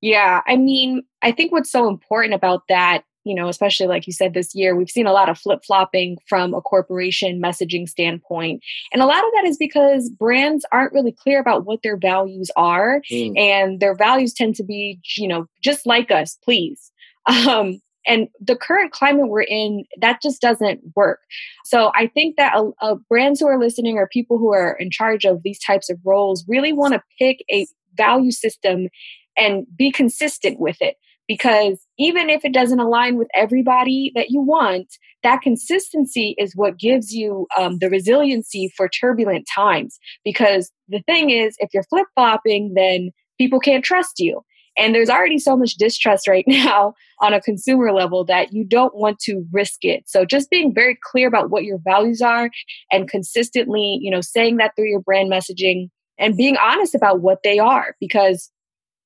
Yeah, 0.04 0.42
I 0.46 0.58
mean, 0.58 1.04
I 1.22 1.32
think 1.32 1.54
what's 1.54 1.72
so 1.72 1.88
important 1.88 2.34
about 2.34 2.64
that, 2.68 3.06
you 3.24 3.34
know, 3.34 3.48
especially 3.48 3.88
like 3.88 4.06
you 4.06 4.12
said 4.12 4.34
this 4.34 4.54
year, 4.54 4.76
we've 4.76 4.90
seen 4.90 5.08
a 5.08 5.14
lot 5.14 5.30
of 5.30 5.40
flip 5.40 5.62
flopping 5.66 6.18
from 6.28 6.54
a 6.54 6.60
corporation 6.60 7.42
messaging 7.42 7.88
standpoint. 7.88 8.62
And 8.92 9.02
a 9.02 9.06
lot 9.06 9.24
of 9.24 9.32
that 9.34 9.46
is 9.46 9.56
because 9.56 10.10
brands 10.10 10.66
aren't 10.74 10.92
really 10.92 11.14
clear 11.14 11.40
about 11.40 11.64
what 11.64 11.84
their 11.84 11.96
values 11.96 12.52
are. 12.58 13.02
Mm. 13.10 13.40
And 13.40 13.80
their 13.80 13.96
values 13.96 14.34
tend 14.34 14.56
to 14.56 14.64
be, 14.66 15.00
you 15.16 15.26
know, 15.26 15.48
just 15.64 15.86
like 15.86 16.12
us, 16.12 16.38
please. 16.44 16.92
Um, 17.48 17.80
and 18.06 18.28
the 18.42 18.58
current 18.58 18.92
climate 18.92 19.30
we're 19.30 19.44
in 19.44 19.86
that 20.02 20.22
just 20.22 20.42
doesn't 20.42 20.82
work 20.94 21.20
so 21.64 21.90
i 21.96 22.06
think 22.08 22.36
that 22.36 22.54
a, 22.54 22.72
a 22.86 22.96
brands 23.08 23.40
who 23.40 23.48
are 23.48 23.58
listening 23.58 23.98
or 23.98 24.10
people 24.10 24.38
who 24.38 24.52
are 24.52 24.76
in 24.78 24.92
charge 24.92 25.24
of 25.24 25.42
these 25.42 25.58
types 25.58 25.90
of 25.90 25.98
roles 26.04 26.44
really 26.50 26.74
want 26.74 26.94
to 26.94 27.02
pick 27.18 27.46
a 27.50 27.66
value 27.96 28.32
system 28.32 28.90
and 29.38 29.66
be 29.76 29.92
consistent 29.92 30.60
with 30.60 30.78
it. 30.82 30.96
Because 31.28 31.80
even 31.98 32.30
if 32.30 32.44
it 32.44 32.54
doesn't 32.54 32.82
align 32.82 33.18
with 33.18 33.30
everybody 33.34 34.12
that 34.16 34.30
you 34.30 34.42
want 34.42 34.88
that 35.24 35.42
consistency 35.42 36.36
is 36.38 36.54
what 36.54 36.78
gives 36.78 37.14
you 37.14 37.48
um, 37.58 37.78
the 37.80 37.90
resiliency 37.90 38.72
for 38.76 38.90
turbulent 38.90 39.48
times. 39.54 39.98
Because 40.24 40.72
the 40.90 41.02
thing 41.06 41.30
is 41.30 41.56
if 41.60 41.70
you're 41.74 41.84
flip-flopping 41.84 42.74
then 42.76 43.12
people 43.38 43.60
can't 43.60 43.84
trust 43.84 44.20
you. 44.20 44.42
And 44.78 44.94
there's 44.94 45.10
already 45.10 45.38
so 45.40 45.56
much 45.56 45.76
distrust 45.76 46.28
right 46.28 46.46
now 46.48 46.94
on 47.22 47.34
a 47.34 47.42
consumer 47.42 47.92
level 47.92 48.26
that 48.26 48.54
you 48.54 48.66
don't 48.66 48.96
want 48.96 49.20
to 49.20 49.46
risk 49.52 49.84
it. 49.84 50.04
So 50.08 50.26
just 50.26 50.50
being 50.50 50.74
very 50.74 50.98
clear 51.12 51.28
about 51.28 51.50
what 51.50 51.64
your 51.64 51.80
values 51.84 52.22
are 52.22 52.50
and 52.92 53.10
consistently, 53.10 54.00
you 54.02 54.12
know, 54.12 54.22
saying 54.22 54.58
that 54.58 54.76
through 54.76 54.90
your 54.90 55.02
brand 55.02 55.32
messaging 55.32 55.90
and 56.20 56.38
being 56.38 56.58
honest 56.58 56.94
about 56.94 57.22
what 57.22 57.40
they 57.44 57.60
are. 57.60 57.96
Because 58.00 58.52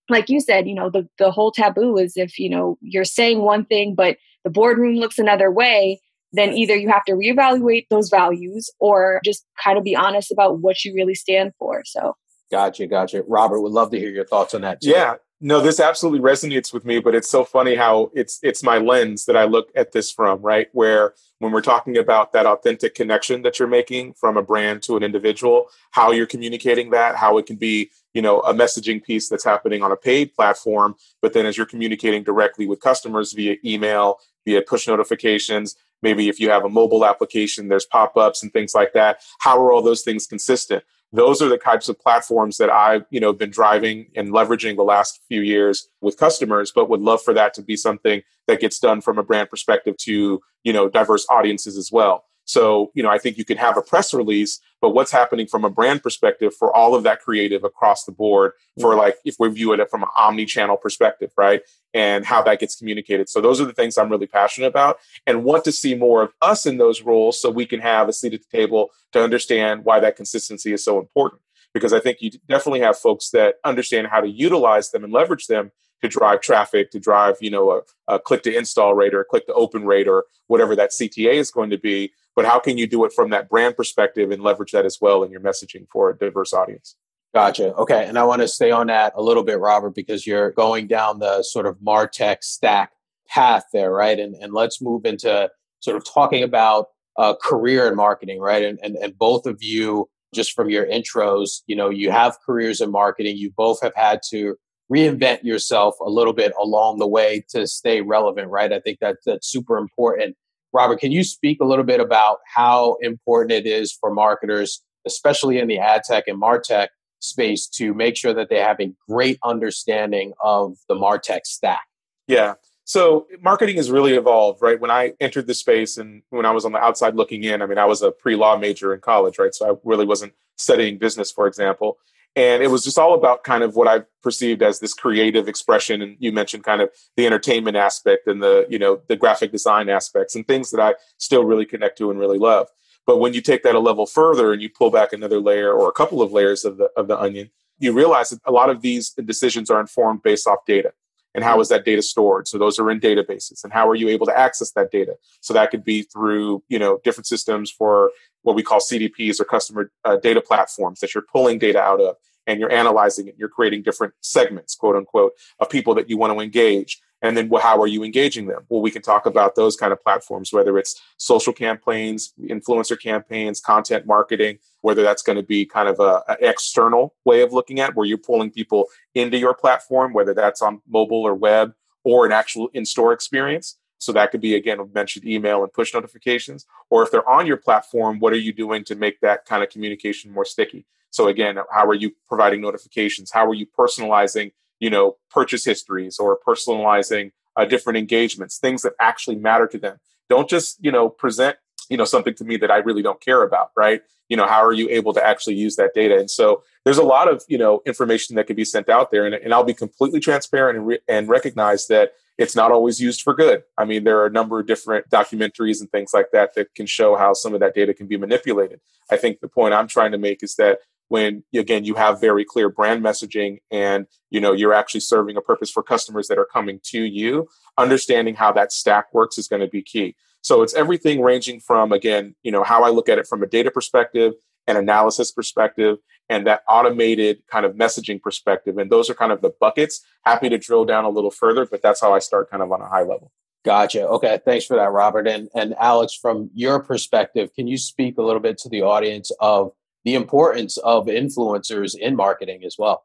like 0.09 0.29
you 0.29 0.39
said, 0.39 0.67
you 0.67 0.75
know, 0.75 0.89
the 0.89 1.07
the 1.17 1.31
whole 1.31 1.51
taboo 1.51 1.97
is 1.97 2.13
if, 2.15 2.39
you 2.39 2.49
know, 2.49 2.77
you're 2.81 3.05
saying 3.05 3.41
one 3.41 3.65
thing 3.65 3.95
but 3.95 4.17
the 4.43 4.49
boardroom 4.49 4.95
looks 4.95 5.19
another 5.19 5.51
way, 5.51 5.99
then 6.33 6.53
either 6.53 6.75
you 6.75 6.89
have 6.89 7.03
to 7.05 7.13
reevaluate 7.13 7.85
those 7.89 8.09
values 8.09 8.69
or 8.79 9.19
just 9.25 9.45
kind 9.63 9.77
of 9.77 9.83
be 9.83 9.95
honest 9.95 10.31
about 10.31 10.59
what 10.59 10.83
you 10.85 10.93
really 10.93 11.15
stand 11.15 11.51
for. 11.59 11.81
So 11.85 12.13
Gotcha, 12.49 12.87
gotcha. 12.87 13.23
Robert, 13.27 13.59
would 13.61 13.73
love 13.73 13.91
to 13.91 13.99
hear 13.99 14.09
your 14.09 14.25
thoughts 14.25 14.53
on 14.53 14.61
that. 14.61 14.81
Too. 14.81 14.91
Yeah, 14.91 15.15
no, 15.39 15.61
this 15.61 15.79
absolutely 15.79 16.19
resonates 16.19 16.73
with 16.73 16.83
me, 16.83 16.99
but 16.99 17.13
it's 17.13 17.29
so 17.29 17.45
funny 17.45 17.75
how 17.75 18.09
it's 18.13 18.39
it's 18.41 18.63
my 18.63 18.79
lens 18.79 19.25
that 19.25 19.37
I 19.37 19.43
look 19.43 19.69
at 19.75 19.91
this 19.91 20.11
from, 20.11 20.41
right? 20.41 20.67
Where 20.71 21.13
when 21.39 21.51
we're 21.51 21.61
talking 21.61 21.97
about 21.97 22.33
that 22.33 22.47
authentic 22.47 22.95
connection 22.95 23.43
that 23.43 23.59
you're 23.59 23.67
making 23.67 24.13
from 24.13 24.37
a 24.37 24.41
brand 24.41 24.81
to 24.83 24.97
an 24.97 25.03
individual, 25.03 25.67
how 25.91 26.11
you're 26.11 26.25
communicating 26.25 26.89
that, 26.89 27.15
how 27.15 27.37
it 27.37 27.45
can 27.45 27.55
be, 27.55 27.91
you 28.15 28.21
know, 28.23 28.39
a 28.39 28.53
messaging 28.53 29.03
piece 29.03 29.29
that's 29.29 29.43
happening 29.43 29.83
on 29.83 29.91
a 29.91 29.95
paid 29.95 30.33
platform, 30.33 30.95
but 31.21 31.33
then 31.33 31.45
as 31.45 31.55
you're 31.55 31.67
communicating 31.67 32.23
directly 32.23 32.65
with 32.65 32.79
customers 32.79 33.33
via 33.33 33.57
email, 33.63 34.17
via 34.45 34.63
push 34.63 34.87
notifications, 34.87 35.75
maybe 36.01 36.29
if 36.29 36.39
you 36.39 36.49
have 36.49 36.65
a 36.65 36.69
mobile 36.69 37.05
application, 37.05 37.67
there's 37.67 37.85
pop-ups 37.85 38.41
and 38.41 38.51
things 38.51 38.73
like 38.73 38.93
that. 38.93 39.21
How 39.39 39.61
are 39.61 39.71
all 39.71 39.83
those 39.83 40.01
things 40.01 40.25
consistent? 40.25 40.83
Those 41.13 41.41
are 41.41 41.49
the 41.49 41.57
types 41.57 41.89
of 41.89 41.99
platforms 41.99 42.57
that 42.57 42.69
I've 42.69 43.05
you 43.09 43.19
know 43.19 43.33
been 43.33 43.49
driving 43.49 44.07
and 44.15 44.29
leveraging 44.29 44.75
the 44.75 44.83
last 44.83 45.21
few 45.27 45.41
years 45.41 45.87
with 46.01 46.17
customers, 46.17 46.71
but 46.73 46.89
would 46.89 47.01
love 47.01 47.21
for 47.21 47.33
that 47.33 47.53
to 47.55 47.61
be 47.61 47.75
something 47.75 48.21
that 48.47 48.59
gets 48.59 48.79
done 48.79 49.01
from 49.01 49.17
a 49.17 49.23
brand 49.23 49.49
perspective 49.49 49.95
to 49.97 50.39
you 50.63 50.73
know 50.73 50.89
diverse 50.89 51.25
audiences 51.29 51.77
as 51.77 51.91
well. 51.91 52.25
So, 52.47 52.91
you 52.95 53.03
know, 53.03 53.09
I 53.09 53.17
think 53.17 53.37
you 53.37 53.43
can 53.43 53.57
have 53.57 53.75
a 53.75 53.81
press 53.81 54.13
release, 54.13 54.61
but 54.81 54.91
what's 54.91 55.11
happening 55.11 55.47
from 55.47 55.65
a 55.65 55.69
brand 55.69 56.01
perspective 56.01 56.55
for 56.55 56.73
all 56.73 56.95
of 56.95 57.03
that 57.03 57.21
creative 57.21 57.65
across 57.65 58.05
the 58.05 58.13
board 58.13 58.53
for 58.79 58.95
like 58.95 59.17
if 59.25 59.35
we 59.37 59.49
view 59.49 59.73
it 59.73 59.89
from 59.91 60.03
an 60.03 60.09
omni-channel 60.15 60.77
perspective, 60.77 61.31
right? 61.37 61.61
And 61.93 62.25
how 62.25 62.41
that 62.43 62.61
gets 62.61 62.77
communicated. 62.77 63.27
So 63.27 63.41
those 63.41 63.59
are 63.59 63.65
the 63.65 63.73
things 63.73 63.97
I'm 63.97 64.09
really 64.09 64.27
passionate 64.27 64.67
about 64.67 64.97
and 65.25 65.43
want 65.43 65.65
to 65.65 65.73
see 65.73 65.93
more 65.93 66.21
of 66.21 66.31
us 66.41 66.65
in 66.65 66.77
those 66.77 67.01
roles 67.01 67.41
so 67.41 67.51
we 67.51 67.65
can 67.65 67.81
have 67.81 68.07
a 68.07 68.13
seat 68.13 68.33
at 68.33 68.41
the 68.49 68.57
table 68.57 68.91
to 69.11 69.21
understand 69.21 69.83
why 69.83 69.99
that 69.99 70.15
consistency 70.15 70.71
is 70.71 70.85
so 70.85 70.99
important. 70.99 71.41
Because 71.73 71.91
I 71.91 71.99
think 71.99 72.21
you 72.21 72.31
definitely 72.47 72.79
have 72.79 72.97
folks 72.97 73.29
that 73.31 73.55
understand 73.65 74.07
how 74.07 74.21
to 74.21 74.29
utilize 74.29 74.91
them 74.91 75.03
and 75.03 75.11
leverage 75.11 75.47
them 75.47 75.71
to 76.01 76.07
drive 76.07 76.41
traffic, 76.41 76.91
to 76.91 76.99
drive, 76.99 77.37
you 77.41 77.49
know, 77.49 77.71
a, 77.71 78.15
a 78.15 78.19
click 78.19 78.43
to 78.43 78.55
install 78.55 78.93
rate 78.93 79.13
or 79.13 79.21
a 79.21 79.25
click 79.25 79.45
to 79.47 79.53
open 79.53 79.85
rate 79.85 80.07
or 80.07 80.25
whatever 80.47 80.75
that 80.75 80.91
CTA 80.91 81.33
is 81.33 81.51
going 81.51 81.69
to 81.69 81.77
be. 81.77 82.11
But 82.35 82.45
how 82.45 82.59
can 82.59 82.77
you 82.77 82.87
do 82.87 83.03
it 83.03 83.13
from 83.13 83.31
that 83.31 83.49
brand 83.49 83.75
perspective 83.75 84.29
and 84.31 84.43
leverage 84.43 84.71
that 84.71 84.85
as 84.85 84.99
well 85.01 85.23
in 85.23 85.31
your 85.31 85.41
messaging 85.41 85.87
for 85.91 86.09
a 86.09 86.17
diverse 86.17 86.53
audience? 86.53 86.95
Gotcha. 87.33 87.73
Okay. 87.75 88.05
And 88.05 88.17
I 88.17 88.23
want 88.23 88.41
to 88.41 88.47
stay 88.47 88.71
on 88.71 88.87
that 88.87 89.13
a 89.15 89.21
little 89.21 89.43
bit, 89.43 89.59
Robert, 89.59 89.95
because 89.95 90.25
you're 90.25 90.51
going 90.51 90.87
down 90.87 91.19
the 91.19 91.43
sort 91.43 91.65
of 91.65 91.77
Martech 91.77 92.43
stack 92.43 92.91
path 93.27 93.65
there, 93.73 93.91
right? 93.91 94.19
And, 94.19 94.35
and 94.35 94.53
let's 94.53 94.81
move 94.81 95.05
into 95.05 95.49
sort 95.79 95.97
of 95.97 96.05
talking 96.05 96.43
about 96.43 96.87
uh, 97.17 97.33
career 97.41 97.87
in 97.87 97.95
marketing, 97.95 98.39
right? 98.39 98.63
And, 98.63 98.79
and, 98.81 98.95
and 98.95 99.17
both 99.17 99.45
of 99.45 99.61
you, 99.61 100.09
just 100.33 100.53
from 100.53 100.69
your 100.69 100.85
intros, 100.85 101.61
you 101.67 101.75
know, 101.75 101.89
you 101.89 102.11
have 102.11 102.37
careers 102.45 102.81
in 102.81 102.91
marketing. 102.91 103.37
You 103.37 103.51
both 103.51 103.81
have 103.81 103.95
had 103.95 104.21
to 104.29 104.57
reinvent 104.91 105.43
yourself 105.43 105.95
a 105.99 106.09
little 106.09 106.33
bit 106.33 106.53
along 106.59 106.99
the 106.99 107.07
way 107.07 107.43
to 107.49 107.67
stay 107.67 108.01
relevant, 108.01 108.49
right? 108.49 108.71
I 108.71 108.79
think 108.79 108.99
that 108.99 109.17
that's 109.25 109.47
super 109.47 109.77
important. 109.77 110.35
Robert, 110.73 110.99
can 110.99 111.11
you 111.11 111.23
speak 111.23 111.59
a 111.61 111.65
little 111.65 111.83
bit 111.83 111.99
about 111.99 112.37
how 112.53 112.97
important 113.01 113.51
it 113.51 113.65
is 113.65 113.91
for 113.91 114.13
marketers, 114.13 114.83
especially 115.05 115.59
in 115.59 115.67
the 115.67 115.79
ad 115.79 116.03
tech 116.03 116.25
and 116.27 116.41
martech 116.41 116.87
space, 117.19 117.67
to 117.67 117.93
make 117.93 118.15
sure 118.15 118.33
that 118.33 118.49
they 118.49 118.59
have 118.59 118.79
a 118.79 118.93
great 119.09 119.39
understanding 119.43 120.33
of 120.41 120.77
the 120.87 120.95
martech 120.95 121.45
stack? 121.45 121.81
Yeah. 122.27 122.55
So 122.83 123.27
marketing 123.41 123.75
has 123.77 123.91
really 123.91 124.13
evolved, 124.13 124.61
right? 124.61 124.79
When 124.79 124.91
I 124.91 125.13
entered 125.19 125.47
the 125.47 125.53
space 125.53 125.97
and 125.97 126.21
when 126.29 126.45
I 126.45 126.51
was 126.51 126.63
on 126.63 126.71
the 126.71 126.77
outside 126.77 127.15
looking 127.15 127.43
in, 127.43 127.61
I 127.61 127.65
mean, 127.65 127.77
I 127.77 127.85
was 127.85 128.01
a 128.01 128.11
pre-law 128.11 128.57
major 128.57 128.93
in 128.93 129.01
college, 129.01 129.39
right? 129.39 129.53
So 129.53 129.69
I 129.69 129.75
really 129.83 130.05
wasn't 130.05 130.33
studying 130.55 130.97
business, 130.97 131.29
for 131.29 131.47
example. 131.47 131.97
And 132.37 132.61
it 132.61 132.69
was 132.69 132.83
just 132.83 132.99
all 132.99 133.15
about 133.15 133.43
kind 133.43 133.63
of 133.63 133.75
what 133.75 133.87
I 133.87 134.03
perceived 134.21 134.61
as 134.61 134.79
this 134.79 134.93
creative 134.93 135.47
expression. 135.47 136.03
And 136.03 136.15
you 136.19 136.31
mentioned 136.31 136.63
kind 136.63 136.83
of 136.83 136.91
the 137.15 137.25
entertainment 137.25 137.75
aspect 137.75 138.27
and 138.27 138.43
the, 138.43 138.67
you 138.69 138.77
know, 138.77 139.01
the 139.07 139.15
graphic 139.15 139.51
design 139.51 139.89
aspects 139.89 140.35
and 140.35 140.47
things 140.47 140.69
that 140.69 140.79
I 140.79 140.93
still 141.17 141.43
really 141.43 141.65
connect 141.65 141.97
to 141.97 142.11
and 142.11 142.19
really 142.19 142.37
love. 142.37 142.67
But 143.07 143.17
when 143.17 143.33
you 143.33 143.41
take 143.41 143.63
that 143.63 143.73
a 143.73 143.79
level 143.79 144.05
further 144.05 144.53
and 144.53 144.61
you 144.61 144.69
pull 144.69 144.91
back 144.91 145.13
another 145.13 145.39
layer 145.39 145.73
or 145.73 145.89
a 145.89 145.93
couple 145.93 146.21
of 146.21 146.31
layers 146.31 146.63
of 146.63 146.77
the 146.77 146.91
of 146.95 147.07
the 147.07 147.19
onion, 147.19 147.49
you 147.79 147.91
realize 147.91 148.29
that 148.29 148.41
a 148.45 148.51
lot 148.51 148.69
of 148.69 148.83
these 148.83 149.09
decisions 149.09 149.71
are 149.71 149.81
informed 149.81 150.21
based 150.21 150.45
off 150.45 150.59
data 150.67 150.93
and 151.33 151.43
how 151.43 151.59
is 151.59 151.69
that 151.69 151.85
data 151.85 152.01
stored 152.01 152.47
so 152.47 152.57
those 152.57 152.79
are 152.79 152.89
in 152.89 152.99
databases 152.99 153.63
and 153.63 153.71
how 153.71 153.87
are 153.87 153.95
you 153.95 154.09
able 154.09 154.25
to 154.25 154.37
access 154.37 154.71
that 154.71 154.91
data 154.91 155.15
so 155.39 155.53
that 155.53 155.69
could 155.69 155.83
be 155.83 156.01
through 156.01 156.63
you 156.67 156.79
know 156.79 156.99
different 157.03 157.27
systems 157.27 157.69
for 157.69 158.11
what 158.41 158.55
we 158.55 158.63
call 158.63 158.79
cdps 158.79 159.39
or 159.39 159.45
customer 159.45 159.91
uh, 160.03 160.17
data 160.17 160.41
platforms 160.41 160.99
that 160.99 161.13
you're 161.13 161.23
pulling 161.31 161.59
data 161.59 161.79
out 161.79 162.01
of 162.01 162.15
and 162.47 162.59
you're 162.59 162.71
analyzing 162.71 163.27
it 163.27 163.35
you're 163.37 163.49
creating 163.49 163.83
different 163.83 164.13
segments 164.21 164.73
quote 164.73 164.95
unquote 164.95 165.33
of 165.59 165.69
people 165.69 165.93
that 165.93 166.09
you 166.09 166.17
want 166.17 166.33
to 166.33 166.39
engage. 166.39 166.99
And 167.21 167.35
then 167.35 167.49
well, 167.49 167.63
how 167.63 167.81
are 167.81 167.87
you 167.87 168.03
engaging 168.03 168.47
them? 168.47 168.65
Well 168.69 168.81
we 168.81 168.91
can 168.91 169.01
talk 169.01 169.25
about 169.25 169.55
those 169.55 169.75
kind 169.75 169.93
of 169.93 170.01
platforms 170.01 170.51
whether 170.51 170.77
it's 170.77 170.99
social 171.17 171.53
campaigns 171.53 172.33
influencer 172.41 172.99
campaigns 172.99 173.59
content 173.59 174.07
marketing 174.07 174.57
whether 174.81 175.03
that's 175.03 175.21
going 175.21 175.35
to 175.35 175.43
be 175.43 175.65
kind 175.65 175.89
of 175.89 175.99
a, 175.99 176.23
a, 176.29 176.37
external 176.39 177.15
way 177.25 177.41
of 177.41 177.51
looking 177.51 177.79
at 177.79 177.95
where 177.95 178.05
you're 178.05 178.17
pulling 178.17 178.49
people 178.49 178.87
into 179.13 179.37
your 179.37 179.53
platform 179.53 180.13
whether 180.13 180.33
that's 180.33 180.61
on 180.61 180.81
mobile 180.87 181.23
or 181.23 181.35
web 181.35 181.73
or 182.03 182.25
an 182.25 182.31
actual 182.31 182.69
in-store 182.73 183.11
experience. 183.11 183.77
So 183.99 184.13
that 184.13 184.31
could 184.31 184.41
be 184.41 184.55
again 184.55 184.79
mentioned 184.93 185.25
email 185.25 185.63
and 185.63 185.73
push 185.73 185.93
notifications. 185.93 186.67
Or 186.91 187.01
if 187.01 187.09
they're 187.11 187.27
on 187.27 187.47
your 187.47 187.57
platform 187.57 188.19
what 188.19 188.31
are 188.31 188.37
you 188.37 188.53
doing 188.53 188.83
to 188.85 188.95
make 188.95 189.19
that 189.21 189.45
kind 189.45 189.63
of 189.63 189.69
communication 189.69 190.31
more 190.31 190.45
sticky 190.45 190.85
so 191.17 191.27
again 191.27 191.57
how 191.71 191.85
are 191.85 191.99
you 192.03 192.11
providing 192.27 192.61
notifications 192.61 193.31
how 193.31 193.45
are 193.45 193.53
you 193.61 193.67
personalizing 193.81 194.51
you 194.79 194.89
know, 194.89 195.17
purchase 195.29 195.65
histories 195.65 196.19
or 196.19 196.39
personalizing 196.45 197.31
uh, 197.55 197.65
different 197.65 197.97
engagements, 197.97 198.57
things 198.57 198.83
that 198.83 198.93
actually 198.99 199.35
matter 199.35 199.67
to 199.67 199.77
them. 199.77 199.97
Don't 200.29 200.49
just, 200.49 200.83
you 200.83 200.91
know, 200.91 201.09
present, 201.09 201.57
you 201.89 201.97
know, 201.97 202.05
something 202.05 202.33
to 202.35 202.43
me 202.43 202.57
that 202.57 202.69
I 202.69 202.77
really 202.77 203.01
don't 203.01 203.21
care 203.21 203.43
about, 203.43 203.71
right? 203.75 204.01
You 204.29 204.37
know, 204.37 204.45
how 204.45 204.63
are 204.63 204.73
you 204.73 204.89
able 204.89 205.13
to 205.13 205.25
actually 205.25 205.55
use 205.55 205.77
that 205.77 205.93
data? 205.93 206.17
And 206.17 206.29
so 206.29 206.63
there's 206.83 206.97
a 206.97 207.03
lot 207.03 207.31
of, 207.31 207.43
you 207.47 207.57
know, 207.57 207.81
information 207.85 208.35
that 208.35 208.45
can 208.45 208.55
be 208.55 208.65
sent 208.65 208.89
out 208.89 209.09
there. 209.09 209.25
And, 209.25 209.33
and 209.33 209.53
I'll 209.53 209.63
be 209.63 209.73
completely 209.73 210.19
transparent 210.19 210.77
and, 210.77 210.87
re- 210.87 210.99
and 211.07 211.29
recognize 211.29 211.87
that 211.87 212.11
it's 212.37 212.55
not 212.55 212.71
always 212.71 212.99
used 212.99 213.21
for 213.21 213.33
good. 213.33 213.63
I 213.77 213.85
mean, 213.85 214.03
there 214.03 214.19
are 214.19 214.27
a 214.27 214.31
number 214.31 214.59
of 214.59 214.67
different 214.67 215.09
documentaries 215.09 215.79
and 215.79 215.89
things 215.89 216.13
like 216.13 216.27
that 216.33 216.53
that 216.55 216.75
can 216.75 216.85
show 216.85 217.15
how 217.15 217.33
some 217.33 217.53
of 217.53 217.61
that 217.61 217.73
data 217.73 217.93
can 217.93 218.05
be 218.05 218.17
manipulated. 218.17 218.79
I 219.09 219.17
think 219.17 219.39
the 219.39 219.47
point 219.47 219.73
I'm 219.73 219.87
trying 219.87 220.11
to 220.11 220.17
make 220.19 220.43
is 220.43 220.55
that 220.57 220.79
when 221.09 221.43
again 221.55 221.83
you 221.85 221.95
have 221.95 222.19
very 222.19 222.45
clear 222.45 222.69
brand 222.69 223.03
messaging 223.03 223.57
and 223.71 224.05
you 224.29 224.39
know 224.39 224.53
you're 224.53 224.73
actually 224.73 224.99
serving 224.99 225.37
a 225.37 225.41
purpose 225.41 225.71
for 225.71 225.83
customers 225.83 226.27
that 226.27 226.37
are 226.37 226.45
coming 226.45 226.79
to 226.83 227.03
you 227.03 227.47
understanding 227.77 228.35
how 228.35 228.51
that 228.51 228.71
stack 228.71 229.13
works 229.13 229.37
is 229.37 229.47
going 229.47 229.61
to 229.61 229.67
be 229.67 229.81
key 229.81 230.15
so 230.41 230.61
it's 230.61 230.73
everything 230.73 231.21
ranging 231.21 231.59
from 231.59 231.91
again 231.91 232.35
you 232.43 232.51
know 232.51 232.63
how 232.63 232.83
i 232.83 232.89
look 232.89 233.09
at 233.09 233.17
it 233.17 233.27
from 233.27 233.43
a 233.43 233.47
data 233.47 233.71
perspective 233.71 234.33
and 234.67 234.77
analysis 234.77 235.31
perspective 235.31 235.97
and 236.29 236.45
that 236.45 236.61
automated 236.67 237.41
kind 237.49 237.65
of 237.65 237.73
messaging 237.73 238.21
perspective 238.21 238.77
and 238.77 238.91
those 238.91 239.09
are 239.09 239.15
kind 239.15 239.31
of 239.31 239.41
the 239.41 239.51
buckets 239.59 240.01
happy 240.25 240.49
to 240.49 240.57
drill 240.57 240.85
down 240.85 241.05
a 241.05 241.09
little 241.09 241.31
further 241.31 241.65
but 241.65 241.81
that's 241.81 242.01
how 242.01 242.13
i 242.13 242.19
start 242.19 242.49
kind 242.49 242.63
of 242.63 242.71
on 242.71 242.81
a 242.81 242.87
high 242.87 243.03
level 243.03 243.31
Gotcha. 243.65 244.07
Okay. 244.07 244.39
Thanks 244.45 244.65
for 244.65 244.77
that, 244.77 244.93
Robert. 244.93 245.27
And 245.27 245.49
and 245.53 245.75
Alex, 245.77 246.13
from 246.13 246.49
your 246.53 246.81
perspective, 246.81 247.53
can 247.53 247.67
you 247.67 247.77
speak 247.77 248.17
a 248.17 248.21
little 248.21 248.39
bit 248.39 248.57
to 248.59 248.69
the 248.69 248.83
audience 248.83 249.29
of 249.41 249.73
the 250.07 250.15
importance 250.15 250.77
of 250.77 251.07
influencers 251.07 251.93
in 251.93 252.15
marketing 252.15 252.63
as 252.63 252.77
well. 252.79 253.03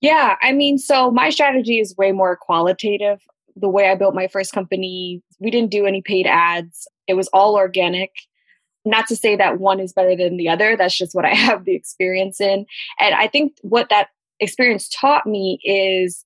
Yeah, 0.00 0.34
I 0.42 0.50
mean, 0.50 0.78
so 0.78 1.12
my 1.12 1.30
strategy 1.30 1.78
is 1.78 1.96
way 1.96 2.10
more 2.10 2.34
qualitative. 2.36 3.20
The 3.54 3.68
way 3.68 3.88
I 3.88 3.94
built 3.94 4.16
my 4.16 4.26
first 4.26 4.52
company, 4.52 5.22
we 5.38 5.52
didn't 5.52 5.70
do 5.70 5.86
any 5.86 6.02
paid 6.02 6.26
ads. 6.26 6.88
It 7.06 7.14
was 7.14 7.28
all 7.28 7.54
organic. 7.54 8.10
Not 8.84 9.06
to 9.06 9.16
say 9.16 9.36
that 9.36 9.60
one 9.60 9.78
is 9.78 9.92
better 9.92 10.16
than 10.16 10.36
the 10.36 10.48
other, 10.48 10.76
that's 10.76 10.98
just 10.98 11.14
what 11.14 11.24
I 11.24 11.34
have 11.34 11.66
the 11.66 11.76
experience 11.76 12.40
in. 12.40 12.66
And 12.98 13.14
I 13.14 13.28
think 13.28 13.56
what 13.62 13.88
that 13.90 14.08
experience 14.40 14.88
taught 14.88 15.28
me 15.28 15.60
is 15.62 16.24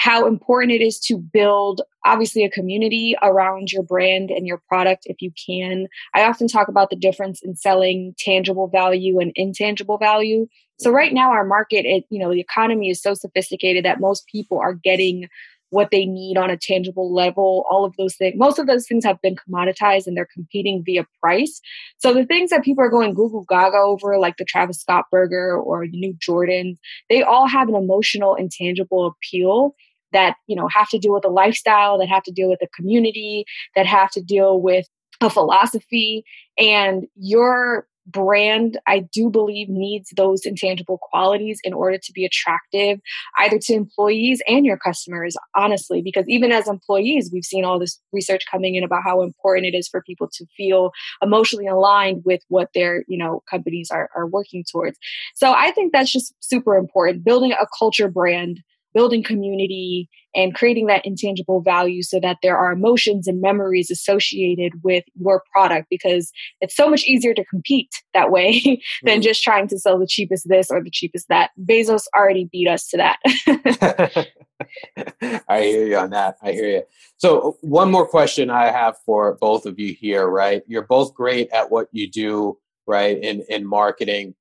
how 0.00 0.26
important 0.26 0.72
it 0.72 0.80
is 0.80 0.98
to 0.98 1.18
build 1.18 1.82
obviously 2.06 2.42
a 2.42 2.48
community 2.48 3.14
around 3.22 3.70
your 3.70 3.82
brand 3.82 4.30
and 4.30 4.46
your 4.46 4.62
product 4.66 5.02
if 5.04 5.20
you 5.20 5.30
can. 5.46 5.88
I 6.14 6.22
often 6.22 6.48
talk 6.48 6.68
about 6.68 6.88
the 6.88 6.96
difference 6.96 7.42
in 7.42 7.54
selling 7.54 8.14
tangible 8.18 8.66
value 8.66 9.20
and 9.20 9.30
intangible 9.34 9.98
value. 9.98 10.46
So 10.78 10.90
right 10.90 11.12
now 11.12 11.30
our 11.32 11.44
market 11.44 11.84
it 11.84 12.04
you 12.08 12.18
know 12.18 12.32
the 12.32 12.40
economy 12.40 12.88
is 12.88 13.02
so 13.02 13.12
sophisticated 13.12 13.84
that 13.84 14.00
most 14.00 14.26
people 14.26 14.58
are 14.58 14.72
getting 14.72 15.28
what 15.68 15.90
they 15.92 16.04
need 16.04 16.36
on 16.36 16.50
a 16.50 16.56
tangible 16.56 17.14
level, 17.14 17.64
all 17.70 17.84
of 17.84 17.94
those 17.96 18.16
things. 18.16 18.34
Most 18.36 18.58
of 18.58 18.66
those 18.66 18.88
things 18.88 19.04
have 19.04 19.20
been 19.22 19.36
commoditized 19.36 20.06
and 20.06 20.16
they're 20.16 20.26
competing 20.32 20.82
via 20.84 21.06
price. 21.20 21.60
So 21.98 22.12
the 22.12 22.26
things 22.26 22.50
that 22.50 22.64
people 22.64 22.82
are 22.82 22.90
going 22.90 23.14
Google 23.14 23.44
Gaga 23.48 23.76
over, 23.76 24.18
like 24.18 24.36
the 24.36 24.44
Travis 24.44 24.80
Scott 24.80 25.04
burger 25.12 25.56
or 25.56 25.86
the 25.86 25.96
new 25.96 26.14
Jordan, 26.18 26.76
they 27.08 27.22
all 27.22 27.46
have 27.46 27.68
an 27.68 27.76
emotional 27.76 28.34
intangible 28.34 29.06
appeal 29.06 29.76
that 30.12 30.36
you 30.46 30.56
know 30.56 30.68
have 30.68 30.88
to 30.90 30.98
deal 30.98 31.12
with 31.12 31.24
a 31.24 31.28
lifestyle 31.28 31.98
that 31.98 32.08
have 32.08 32.22
to 32.24 32.32
deal 32.32 32.48
with 32.48 32.62
a 32.62 32.68
community 32.68 33.44
that 33.76 33.86
have 33.86 34.10
to 34.12 34.22
deal 34.22 34.60
with 34.60 34.86
a 35.20 35.30
philosophy. 35.30 36.24
And 36.58 37.06
your 37.14 37.86
brand 38.06 38.78
i 38.86 38.98
do 38.98 39.30
believe 39.30 39.68
needs 39.68 40.10
those 40.16 40.44
intangible 40.44 40.98
qualities 40.98 41.60
in 41.62 41.72
order 41.72 41.98
to 41.98 42.12
be 42.12 42.24
attractive 42.24 42.98
either 43.38 43.58
to 43.58 43.74
employees 43.74 44.42
and 44.48 44.64
your 44.64 44.78
customers 44.78 45.36
honestly 45.54 46.00
because 46.02 46.24
even 46.26 46.50
as 46.50 46.66
employees 46.66 47.30
we've 47.32 47.44
seen 47.44 47.64
all 47.64 47.78
this 47.78 48.00
research 48.12 48.42
coming 48.50 48.74
in 48.74 48.82
about 48.82 49.02
how 49.04 49.22
important 49.22 49.66
it 49.66 49.76
is 49.76 49.86
for 49.86 50.02
people 50.02 50.28
to 50.32 50.46
feel 50.56 50.90
emotionally 51.22 51.66
aligned 51.66 52.22
with 52.24 52.40
what 52.48 52.70
their 52.74 53.04
you 53.06 53.18
know 53.18 53.42
companies 53.48 53.90
are, 53.90 54.08
are 54.16 54.26
working 54.26 54.64
towards. 54.70 54.98
So 55.34 55.52
i 55.52 55.70
think 55.70 55.92
that's 55.92 56.10
just 56.10 56.34
super 56.40 56.76
important. 56.76 57.24
Building 57.24 57.52
a 57.52 57.66
culture 57.78 58.08
brand 58.08 58.60
building 58.94 59.22
community 59.22 60.08
and 60.34 60.54
creating 60.54 60.86
that 60.86 61.04
intangible 61.04 61.60
value 61.60 62.02
so 62.02 62.20
that 62.20 62.38
there 62.42 62.56
are 62.56 62.72
emotions 62.72 63.26
and 63.26 63.40
memories 63.40 63.90
associated 63.90 64.72
with 64.82 65.04
your 65.14 65.42
product 65.52 65.88
because 65.90 66.30
it's 66.60 66.76
so 66.76 66.88
much 66.88 67.04
easier 67.04 67.34
to 67.34 67.44
compete 67.44 67.90
that 68.14 68.30
way 68.30 68.60
than 69.02 69.14
mm-hmm. 69.16 69.22
just 69.22 69.42
trying 69.42 69.68
to 69.68 69.78
sell 69.78 69.98
the 69.98 70.06
cheapest 70.06 70.48
this 70.48 70.70
or 70.70 70.82
the 70.82 70.90
cheapest 70.90 71.28
that. 71.28 71.50
Bezos 71.64 72.04
already 72.16 72.48
beat 72.50 72.68
us 72.68 72.86
to 72.88 72.96
that. 72.96 73.18
I 75.48 75.62
hear 75.62 75.86
you 75.86 75.96
on 75.96 76.10
that. 76.10 76.36
I 76.42 76.52
hear 76.52 76.68
you. 76.68 76.82
So, 77.16 77.56
one 77.62 77.90
more 77.90 78.06
question 78.06 78.50
I 78.50 78.70
have 78.70 78.96
for 79.04 79.36
both 79.40 79.66
of 79.66 79.78
you 79.78 79.94
here, 79.94 80.26
right? 80.28 80.62
You're 80.66 80.86
both 80.86 81.14
great 81.14 81.50
at 81.50 81.70
what 81.70 81.88
you 81.92 82.10
do, 82.10 82.58
right, 82.86 83.18
in, 83.18 83.42
in 83.48 83.66
marketing. 83.66 84.34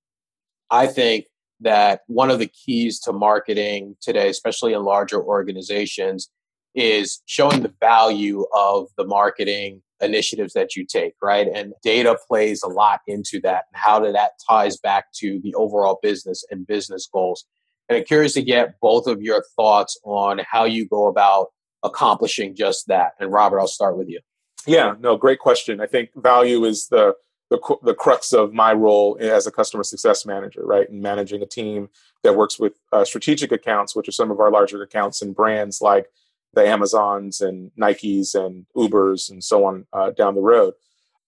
I 0.70 0.88
think 0.88 1.26
that 1.62 2.02
one 2.08 2.32
of 2.32 2.40
the 2.40 2.48
keys 2.48 3.00
to 3.02 3.14
marketing 3.14 3.96
today, 4.02 4.30
especially 4.30 4.74
in 4.74 4.84
larger 4.84 5.22
organizations, 5.22 6.30
is 6.76 7.22
showing 7.26 7.62
the 7.62 7.74
value 7.80 8.46
of 8.56 8.88
the 8.98 9.06
marketing 9.06 9.82
initiatives 10.02 10.54
that 10.54 10.76
you 10.76 10.86
take, 10.86 11.14
right? 11.22 11.48
And 11.54 11.74
data 11.84 12.18
plays 12.28 12.64
a 12.64 12.68
lot 12.68 13.02
into 13.08 13.42
that 13.42 13.66
and 13.72 13.82
how 13.82 14.00
that 14.00 14.32
ties 14.48 14.78
back 14.78 15.12
to 15.16 15.40
the 15.44 15.54
overall 15.56 16.00
business 16.02 16.46
and 16.50 16.66
business 16.66 17.10
goals. 17.12 17.46
And 17.90 17.98
I'm 17.98 18.06
curious 18.06 18.34
to 18.34 18.42
get 18.42 18.80
both 18.80 19.08
of 19.08 19.22
your 19.22 19.44
thoughts 19.56 20.00
on 20.04 20.42
how 20.50 20.64
you 20.64 20.88
go 20.88 21.08
about 21.08 21.48
accomplishing 21.84 22.56
just 22.56 22.88
that. 22.88 23.14
And 23.20 23.32
Robert, 23.32 23.60
I'll 23.60 23.68
start 23.68 23.98
with 23.98 24.08
you. 24.08 24.20
Yeah, 24.68 24.96
no, 25.00 25.18
great 25.18 25.40
question. 25.40 25.82
I 25.82 25.88
think 25.88 26.12
value 26.16 26.66
is 26.66 26.88
the 26.88 27.14
the, 27.50 27.78
the 27.84 27.96
crux 27.96 28.32
of 28.32 28.54
my 28.54 28.74
role 28.74 29.18
as 29.20 29.48
a 29.48 29.52
customer 29.52 29.84
success 29.84 30.26
manager, 30.26 30.62
right? 30.64 30.90
And 30.90 31.02
managing 31.02 31.42
a 31.42 31.48
team 31.48 31.90
that 32.24 32.36
works 32.36 32.60
with 32.60 32.74
uh, 32.92 33.04
strategic 33.04 33.52
accounts, 33.52 33.96
which 33.96 34.08
are 34.08 34.14
some 34.14 34.32
of 34.32 34.40
our 34.40 34.52
larger 34.52 34.82
accounts 34.82 35.22
and 35.22 35.36
brands 35.36 35.82
like 35.82 36.08
the 36.54 36.66
Amazons 36.66 37.42
and 37.42 37.72
Nikes 37.80 38.36
and 38.36 38.66
Ubers 38.76 39.30
and 39.30 39.44
so 39.44 39.66
on 39.66 39.86
uh, 39.94 40.12
down 40.12 40.36
the 40.36 40.42
road. 40.42 40.74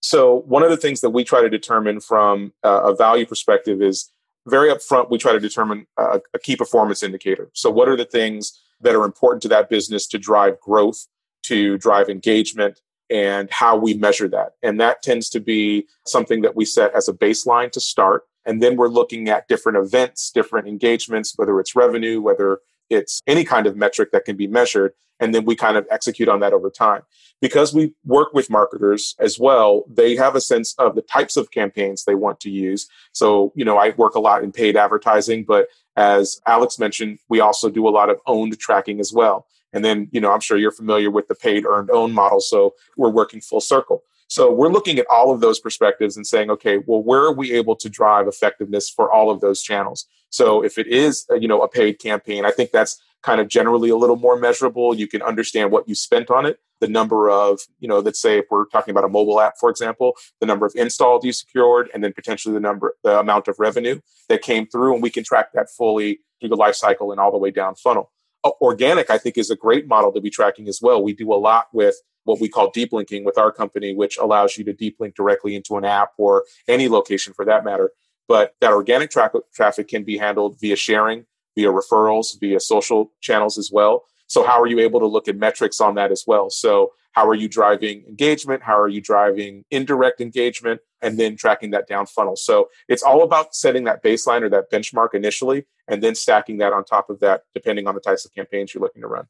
So, 0.01 0.41
one 0.47 0.63
of 0.63 0.71
the 0.71 0.77
things 0.77 1.01
that 1.01 1.11
we 1.11 1.23
try 1.23 1.41
to 1.41 1.49
determine 1.49 1.99
from 1.99 2.53
uh, 2.63 2.81
a 2.85 2.95
value 2.95 3.25
perspective 3.25 3.81
is 3.81 4.11
very 4.47 4.69
upfront, 4.69 5.11
we 5.11 5.19
try 5.19 5.31
to 5.31 5.39
determine 5.39 5.85
a, 5.97 6.21
a 6.33 6.39
key 6.39 6.55
performance 6.55 7.03
indicator. 7.03 7.51
So, 7.53 7.69
what 7.69 7.87
are 7.87 7.95
the 7.95 8.05
things 8.05 8.59
that 8.81 8.95
are 8.95 9.05
important 9.05 9.43
to 9.43 9.47
that 9.49 9.69
business 9.69 10.07
to 10.07 10.17
drive 10.17 10.59
growth, 10.59 11.05
to 11.43 11.77
drive 11.77 12.09
engagement, 12.09 12.81
and 13.12 13.50
how 13.51 13.75
we 13.75 13.94
measure 13.94 14.30
that. 14.30 14.53
And 14.63 14.80
that 14.80 15.03
tends 15.03 15.30
to 15.32 15.39
be 15.39 15.88
something 16.08 16.41
that 16.41 16.56
we 16.56 16.63
set 16.65 16.96
as 16.96 17.10
a 17.10 17.13
baseline 17.13 17.72
to 17.74 17.82
start. 17.82 18.24
And 18.46 18.63
then 18.63 18.77
we're 18.77 18.88
looking 18.88 19.30
at 19.30 19.48
different 19.48 19.77
events, 19.77 20.32
different 20.32 20.68
engagements, 20.68 21.34
whether 21.36 21.60
it's 21.60 21.75
revenue, 21.75 22.22
whether 22.22 22.60
it's 22.89 23.22
any 23.27 23.44
kind 23.44 23.68
of 23.68 23.75
metric 23.75 24.12
that 24.12 24.25
can 24.25 24.38
be 24.38 24.48
measured. 24.48 24.94
And 25.20 25.36
then 25.36 25.46
we 25.46 25.56
kind 25.56 25.77
of 25.77 25.86
execute 25.91 26.30
on 26.30 26.39
that 26.39 26.53
over 26.53 26.70
time. 26.70 27.03
Because 27.41 27.74
we 27.74 27.94
work 28.06 28.34
with 28.34 28.50
marketers 28.50 29.15
as 29.20 29.38
well, 29.38 29.84
they 29.89 30.15
have 30.15 30.36
a 30.36 30.41
sense 30.41 30.74
of 30.77 30.96
the 30.96 31.01
types 31.01 31.38
of 31.38 31.51
campaigns 31.51 32.03
they 32.03 32.15
want 32.15 32.39
to 32.41 32.50
use. 32.50 32.88
So, 33.13 33.51
you 33.56 33.65
know, 33.65 33.77
I 33.77 33.89
work 33.91 34.15
a 34.15 34.20
lot 34.20 34.44
in 34.44 34.51
paid 34.51 34.77
advertising, 34.77 35.46
but 35.48 35.68
as 35.96 36.39
Alex 36.48 36.80
mentioned, 36.80 37.20
we 37.30 37.39
also 37.39 37.70
do 37.70 37.88
a 37.88 37.89
lot 37.89 38.10
of 38.10 38.20
owned 38.25 38.58
tracking 38.60 39.00
as 39.00 39.12
well. 39.12 39.48
And 39.73 39.85
then, 39.85 40.09
you 40.11 40.19
know, 40.19 40.31
I'm 40.31 40.39
sure 40.39 40.57
you're 40.57 40.71
familiar 40.71 41.09
with 41.09 41.27
the 41.27 41.35
paid 41.35 41.65
earned 41.65 41.89
own 41.91 42.11
model. 42.11 42.41
So 42.41 42.75
we're 42.97 43.09
working 43.09 43.41
full 43.41 43.61
circle. 43.61 44.03
So 44.27 44.49
we're 44.49 44.69
looking 44.69 44.97
at 44.97 45.07
all 45.11 45.33
of 45.33 45.41
those 45.41 45.59
perspectives 45.59 46.15
and 46.15 46.25
saying, 46.25 46.49
okay, 46.51 46.79
well, 46.85 47.03
where 47.03 47.21
are 47.21 47.33
we 47.33 47.51
able 47.51 47.75
to 47.75 47.89
drive 47.89 48.27
effectiveness 48.27 48.89
for 48.89 49.11
all 49.11 49.29
of 49.29 49.41
those 49.41 49.61
channels? 49.61 50.05
So 50.29 50.63
if 50.63 50.77
it 50.77 50.87
is, 50.87 51.25
uh, 51.29 51.35
you 51.35 51.49
know, 51.49 51.61
a 51.61 51.67
paid 51.67 51.99
campaign, 51.99 52.45
I 52.45 52.51
think 52.51 52.71
that's 52.71 53.01
kind 53.23 53.41
of 53.41 53.49
generally 53.49 53.89
a 53.89 53.97
little 53.97 54.15
more 54.15 54.39
measurable. 54.39 54.95
You 54.95 55.05
can 55.07 55.21
understand 55.21 55.69
what 55.69 55.87
you 55.89 55.95
spent 55.95 56.31
on 56.31 56.45
it, 56.45 56.59
the 56.79 56.87
number 56.87 57.29
of, 57.29 57.59
you 57.81 57.89
know, 57.89 57.99
let's 57.99 58.21
say 58.21 58.37
if 58.37 58.45
we're 58.49 58.65
talking 58.67 58.93
about 58.93 59.03
a 59.03 59.09
mobile 59.09 59.41
app, 59.41 59.55
for 59.59 59.69
example, 59.69 60.15
the 60.39 60.45
number 60.45 60.65
of 60.65 60.71
installs 60.75 61.25
you 61.25 61.33
secured, 61.33 61.89
and 61.93 62.01
then 62.01 62.13
potentially 62.13 62.53
the 62.53 62.61
number, 62.61 62.95
the 63.03 63.19
amount 63.19 63.49
of 63.49 63.59
revenue 63.59 63.99
that 64.29 64.41
came 64.41 64.65
through, 64.65 64.93
and 64.93 65.03
we 65.03 65.09
can 65.09 65.25
track 65.25 65.51
that 65.53 65.69
fully 65.69 66.21
through 66.39 66.49
the 66.49 66.55
life 66.55 66.75
cycle 66.75 67.11
and 67.11 67.19
all 67.19 67.31
the 67.31 67.37
way 67.37 67.51
down 67.51 67.75
funnel 67.75 68.11
Uh, 68.43 68.51
organic, 68.62 69.10
I 69.10 69.17
think, 69.17 69.38
is 69.38 69.51
a 69.51 69.55
great 69.55 69.88
model 69.88 70.12
to 70.13 70.21
be 70.21 70.29
tracking 70.29 70.67
as 70.67 70.79
well. 70.81 71.03
We 71.03 71.13
do 71.13 71.31
a 71.31 71.36
lot 71.36 71.67
with 71.74 71.95
what 72.24 72.39
we 72.39 72.50
call 72.50 72.69
deep 72.71 72.93
linking 72.93 73.24
with 73.24 73.38
our 73.38 73.51
company, 73.51 73.93
which 73.93 74.17
allows 74.17 74.57
you 74.57 74.63
to 74.65 74.74
deep 74.74 74.98
link 75.00 75.15
directly 75.15 75.55
into 75.55 75.77
an 75.77 75.86
app 75.86 76.12
or 76.17 76.45
any 76.67 76.88
location 76.88 77.33
for 77.33 77.45
that 77.45 77.63
matter. 77.63 77.91
But 78.27 78.55
that 78.62 78.74
organic 78.74 79.12
tra- 79.12 79.31
traffic 79.53 79.88
can 79.88 80.03
be 80.03 80.17
handled 80.17 80.60
via 80.60 80.75
sharing, 80.75 81.25
via 81.55 81.69
referrals, 81.69 82.39
via 82.39 82.60
social 82.60 83.12
channels 83.21 83.57
as 83.57 83.71
well. 83.71 84.05
So, 84.31 84.45
how 84.45 84.61
are 84.61 84.67
you 84.67 84.79
able 84.79 85.01
to 85.01 85.07
look 85.07 85.27
at 85.27 85.35
metrics 85.35 85.81
on 85.81 85.95
that 85.95 86.09
as 86.09 86.23
well? 86.25 86.50
So, 86.50 86.93
how 87.11 87.27
are 87.27 87.35
you 87.35 87.50
driving 87.50 88.05
engagement? 88.07 88.63
How 88.63 88.79
are 88.79 88.88
you 88.88 89.01
driving 89.01 89.65
indirect 89.71 90.21
engagement? 90.21 90.79
And 91.01 91.19
then 91.19 91.35
tracking 91.35 91.71
that 91.71 91.85
down 91.85 92.05
funnel. 92.05 92.38
So 92.38 92.69
it's 92.88 93.03
all 93.03 93.23
about 93.23 93.53
setting 93.55 93.83
that 93.85 94.01
baseline 94.01 94.43
or 94.43 94.50
that 94.50 94.71
benchmark 94.71 95.13
initially, 95.13 95.65
and 95.88 96.01
then 96.01 96.15
stacking 96.15 96.59
that 96.59 96.71
on 96.71 96.85
top 96.85 97.09
of 97.09 97.19
that, 97.19 97.41
depending 97.53 97.88
on 97.88 97.95
the 97.95 98.00
types 98.00 98.23
of 98.23 98.33
campaigns 98.33 98.73
you're 98.73 98.81
looking 98.81 99.01
to 99.01 99.07
run. 99.09 99.25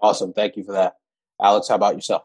Awesome. 0.00 0.32
Thank 0.32 0.56
you 0.56 0.62
for 0.62 0.72
that. 0.72 0.96
Alex, 1.40 1.68
how 1.68 1.74
about 1.74 1.96
yourself? 1.96 2.24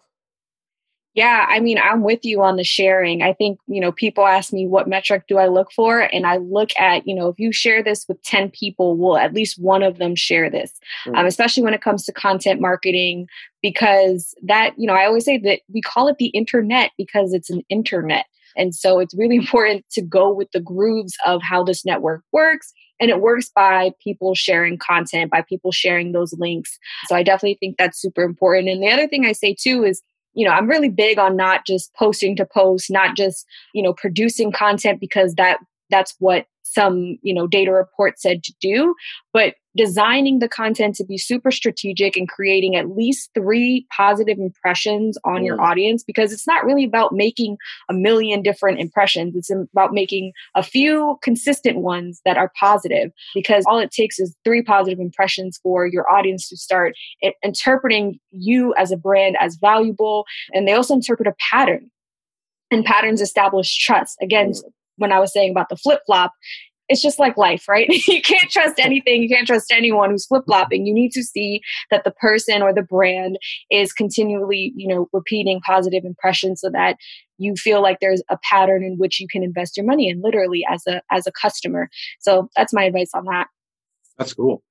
Yeah, 1.17 1.47
I 1.49 1.59
mean, 1.61 1.79
I'm 1.79 2.03
with 2.03 2.23
you 2.23 2.43
on 2.43 2.57
the 2.57 2.63
sharing. 2.63 3.23
I 3.23 3.33
think, 3.33 3.57
you 3.65 3.81
know, 3.81 3.91
people 3.91 4.27
ask 4.27 4.53
me 4.53 4.67
what 4.67 4.87
metric 4.87 5.23
do 5.27 5.39
I 5.39 5.47
look 5.47 5.71
for? 5.71 6.01
And 6.01 6.27
I 6.27 6.37
look 6.37 6.69
at, 6.79 7.07
you 7.07 7.15
know, 7.15 7.27
if 7.27 7.39
you 7.39 7.51
share 7.51 7.81
this 7.81 8.05
with 8.07 8.21
10 8.21 8.51
people, 8.51 8.95
will 8.95 9.17
at 9.17 9.33
least 9.33 9.59
one 9.59 9.81
of 9.81 9.97
them 9.97 10.15
share 10.15 10.47
this, 10.47 10.71
mm-hmm. 11.07 11.17
um, 11.17 11.25
especially 11.25 11.63
when 11.63 11.73
it 11.73 11.81
comes 11.81 12.05
to 12.05 12.13
content 12.13 12.61
marketing, 12.61 13.25
because 13.63 14.35
that, 14.43 14.75
you 14.77 14.85
know, 14.85 14.93
I 14.93 15.07
always 15.07 15.25
say 15.25 15.39
that 15.39 15.61
we 15.73 15.81
call 15.81 16.07
it 16.07 16.19
the 16.19 16.27
internet 16.27 16.91
because 16.99 17.33
it's 17.33 17.49
an 17.49 17.63
internet. 17.67 18.27
And 18.55 18.75
so 18.75 18.99
it's 18.99 19.17
really 19.17 19.35
important 19.43 19.85
to 19.93 20.03
go 20.03 20.31
with 20.31 20.51
the 20.51 20.61
grooves 20.61 21.15
of 21.25 21.41
how 21.41 21.63
this 21.63 21.83
network 21.83 22.21
works. 22.31 22.71
And 22.99 23.09
it 23.09 23.21
works 23.21 23.49
by 23.55 23.89
people 24.03 24.35
sharing 24.35 24.77
content, 24.77 25.31
by 25.31 25.41
people 25.41 25.71
sharing 25.71 26.11
those 26.11 26.33
links. 26.33 26.77
So 27.07 27.15
I 27.15 27.23
definitely 27.23 27.57
think 27.59 27.77
that's 27.77 27.99
super 27.99 28.21
important. 28.21 28.69
And 28.69 28.83
the 28.83 28.91
other 28.91 29.07
thing 29.07 29.25
I 29.25 29.31
say 29.31 29.55
too 29.59 29.83
is, 29.83 30.03
you 30.37 30.45
know, 30.45 30.51
I'm 30.51 30.67
really 30.67 30.89
big 30.89 31.17
on 31.17 31.35
not 31.35 31.65
just 31.65 31.91
posting 31.95 32.35
to 32.35 32.45
post, 32.45 32.91
not 32.91 33.15
just, 33.17 33.47
you 33.73 33.81
know, 33.81 33.91
producing 33.91 34.51
content 34.51 34.99
because 34.99 35.33
that 35.33 35.57
that's 35.89 36.15
what 36.19 36.45
some 36.73 37.17
you 37.21 37.33
know 37.33 37.47
data 37.47 37.71
report 37.71 38.19
said 38.19 38.43
to 38.43 38.53
do 38.61 38.93
but 39.33 39.55
designing 39.77 40.39
the 40.39 40.49
content 40.49 40.95
to 40.95 41.05
be 41.05 41.17
super 41.17 41.51
strategic 41.51 42.17
and 42.17 42.27
creating 42.27 42.75
at 42.75 42.89
least 42.89 43.29
three 43.33 43.85
positive 43.95 44.39
impressions 44.39 45.17
on 45.23 45.41
mm. 45.41 45.45
your 45.45 45.61
audience 45.61 46.03
because 46.03 46.33
it's 46.33 46.47
not 46.47 46.65
really 46.65 46.83
about 46.83 47.13
making 47.13 47.57
a 47.89 47.93
million 47.93 48.41
different 48.41 48.79
impressions. 48.79 49.35
It's 49.35 49.51
about 49.51 49.93
making 49.93 50.33
a 50.55 50.63
few 50.63 51.17
consistent 51.21 51.77
ones 51.77 52.19
that 52.25 52.37
are 52.37 52.51
positive 52.59 53.11
because 53.35 53.63
all 53.67 53.79
it 53.79 53.91
takes 53.91 54.19
is 54.19 54.35
three 54.43 54.63
positive 54.63 54.99
impressions 54.99 55.59
for 55.61 55.85
your 55.85 56.09
audience 56.11 56.49
to 56.49 56.57
start 56.57 56.95
interpreting 57.43 58.19
you 58.31 58.73
as 58.77 58.91
a 58.91 58.97
brand 58.97 59.37
as 59.39 59.55
valuable 59.61 60.25
and 60.53 60.67
they 60.67 60.73
also 60.73 60.95
interpret 60.95 61.27
a 61.27 61.35
pattern. 61.51 61.89
And 62.69 62.83
patterns 62.83 63.21
establish 63.21 63.77
trust. 63.77 64.17
Again 64.21 64.51
mm 64.51 64.61
when 64.97 65.11
I 65.11 65.19
was 65.19 65.33
saying 65.33 65.51
about 65.51 65.69
the 65.69 65.77
flip 65.77 66.01
flop, 66.05 66.33
it's 66.89 67.01
just 67.01 67.19
like 67.19 67.37
life, 67.37 67.67
right? 67.67 67.87
you 68.07 68.21
can't 68.21 68.49
trust 68.49 68.79
anything. 68.79 69.21
You 69.21 69.29
can't 69.29 69.47
trust 69.47 69.71
anyone 69.71 70.09
who's 70.09 70.25
flip 70.25 70.43
flopping. 70.45 70.85
You 70.85 70.93
need 70.93 71.11
to 71.11 71.23
see 71.23 71.61
that 71.91 72.03
the 72.03 72.11
person 72.11 72.61
or 72.61 72.73
the 72.73 72.81
brand 72.81 73.37
is 73.69 73.93
continually, 73.93 74.73
you 74.75 74.87
know, 74.87 75.07
repeating 75.11 75.59
positive 75.61 76.05
impressions 76.05 76.61
so 76.61 76.69
that 76.71 76.97
you 77.37 77.55
feel 77.55 77.81
like 77.81 77.99
there's 77.99 78.23
a 78.29 78.37
pattern 78.43 78.83
in 78.83 78.97
which 78.97 79.19
you 79.19 79.27
can 79.29 79.43
invest 79.43 79.77
your 79.77 79.85
money 79.85 80.09
in 80.09 80.21
literally 80.21 80.65
as 80.69 80.83
a 80.87 81.01
as 81.11 81.27
a 81.27 81.31
customer. 81.31 81.89
So 82.19 82.49
that's 82.55 82.73
my 82.73 82.83
advice 82.83 83.11
on 83.13 83.25
that. 83.25 83.47
That's 84.17 84.33
cool. 84.33 84.63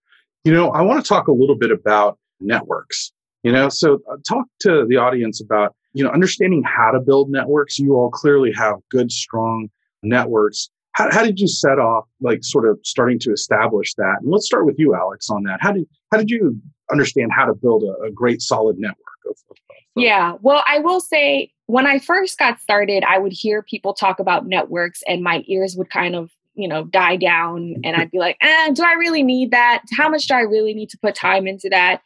You 0.45 0.53
know, 0.53 0.71
I 0.71 0.83
want 0.83 1.05
to 1.05 1.09
talk 1.09 1.29
a 1.29 1.33
little 1.33 1.57
bit 1.57 1.71
about 1.71 2.19
networks. 2.41 3.13
You 3.43 3.53
know, 3.53 3.69
so 3.69 4.01
uh, 4.11 4.17
talk 4.29 4.47
to 4.61 4.85
the 4.89 4.97
audience 4.97 5.41
about, 5.41 5.77
you 5.93 6.03
know, 6.03 6.11
understanding 6.11 6.65
how 6.65 6.91
to 6.91 6.99
build 6.99 7.31
networks. 7.31 7.79
You 7.79 7.95
all 7.95 8.11
clearly 8.11 8.53
have 8.57 8.77
good 8.91 9.13
strong 9.13 9.69
networks. 10.09 10.71
How, 10.93 11.11
how 11.13 11.23
did 11.23 11.39
you 11.39 11.47
set 11.47 11.79
off, 11.79 12.05
like, 12.21 12.43
sort 12.43 12.69
of 12.69 12.79
starting 12.83 13.19
to 13.21 13.33
establish 13.33 13.95
that? 13.95 14.17
And 14.23 14.31
let's 14.31 14.47
start 14.47 14.67
with 14.67 14.79
you, 14.79 14.95
Alex, 14.95 15.29
on 15.31 15.43
that. 15.45 15.59
How 15.61 15.73
did 15.73 15.87
how 16.11 16.19
did 16.19 16.31
you 16.31 16.61
understand 16.91 17.31
how 17.37 17.45
to 17.45 17.55
build 17.55 17.83
a, 17.83 18.07
a 18.07 18.11
great, 18.11 18.41
solid 18.41 18.79
network? 18.79 18.99
Of, 19.27 19.37
of, 19.51 19.57
of, 19.71 19.77
yeah, 19.97 20.35
well, 20.41 20.63
I 20.67 20.79
will 20.79 21.01
say 21.01 21.53
when 21.67 21.87
I 21.87 21.99
first 21.99 22.39
got 22.39 22.61
started, 22.61 23.05
I 23.05 23.19
would 23.19 23.33
hear 23.33 23.63
people 23.63 23.93
talk 23.93 24.21
about 24.21 24.47
networks, 24.47 25.03
and 25.07 25.23
my 25.23 25.43
ears 25.47 25.75
would 25.77 25.91
kind 25.91 26.15
of 26.15 26.31
you 26.59 26.67
know 26.67 26.85
die 26.85 27.17
down 27.17 27.75
and 27.85 27.97
i'd 27.97 28.11
be 28.11 28.19
like 28.19 28.39
eh, 28.41 28.71
do 28.73 28.83
i 28.83 28.95
really 28.95 29.23
need 29.23 29.51
that 29.51 29.83
how 29.95 30.09
much 30.09 30.27
do 30.27 30.33
i 30.33 30.41
really 30.41 30.73
need 30.73 30.89
to 30.89 30.97
put 30.97 31.15
time 31.15 31.47
into 31.47 31.69
that 31.69 32.01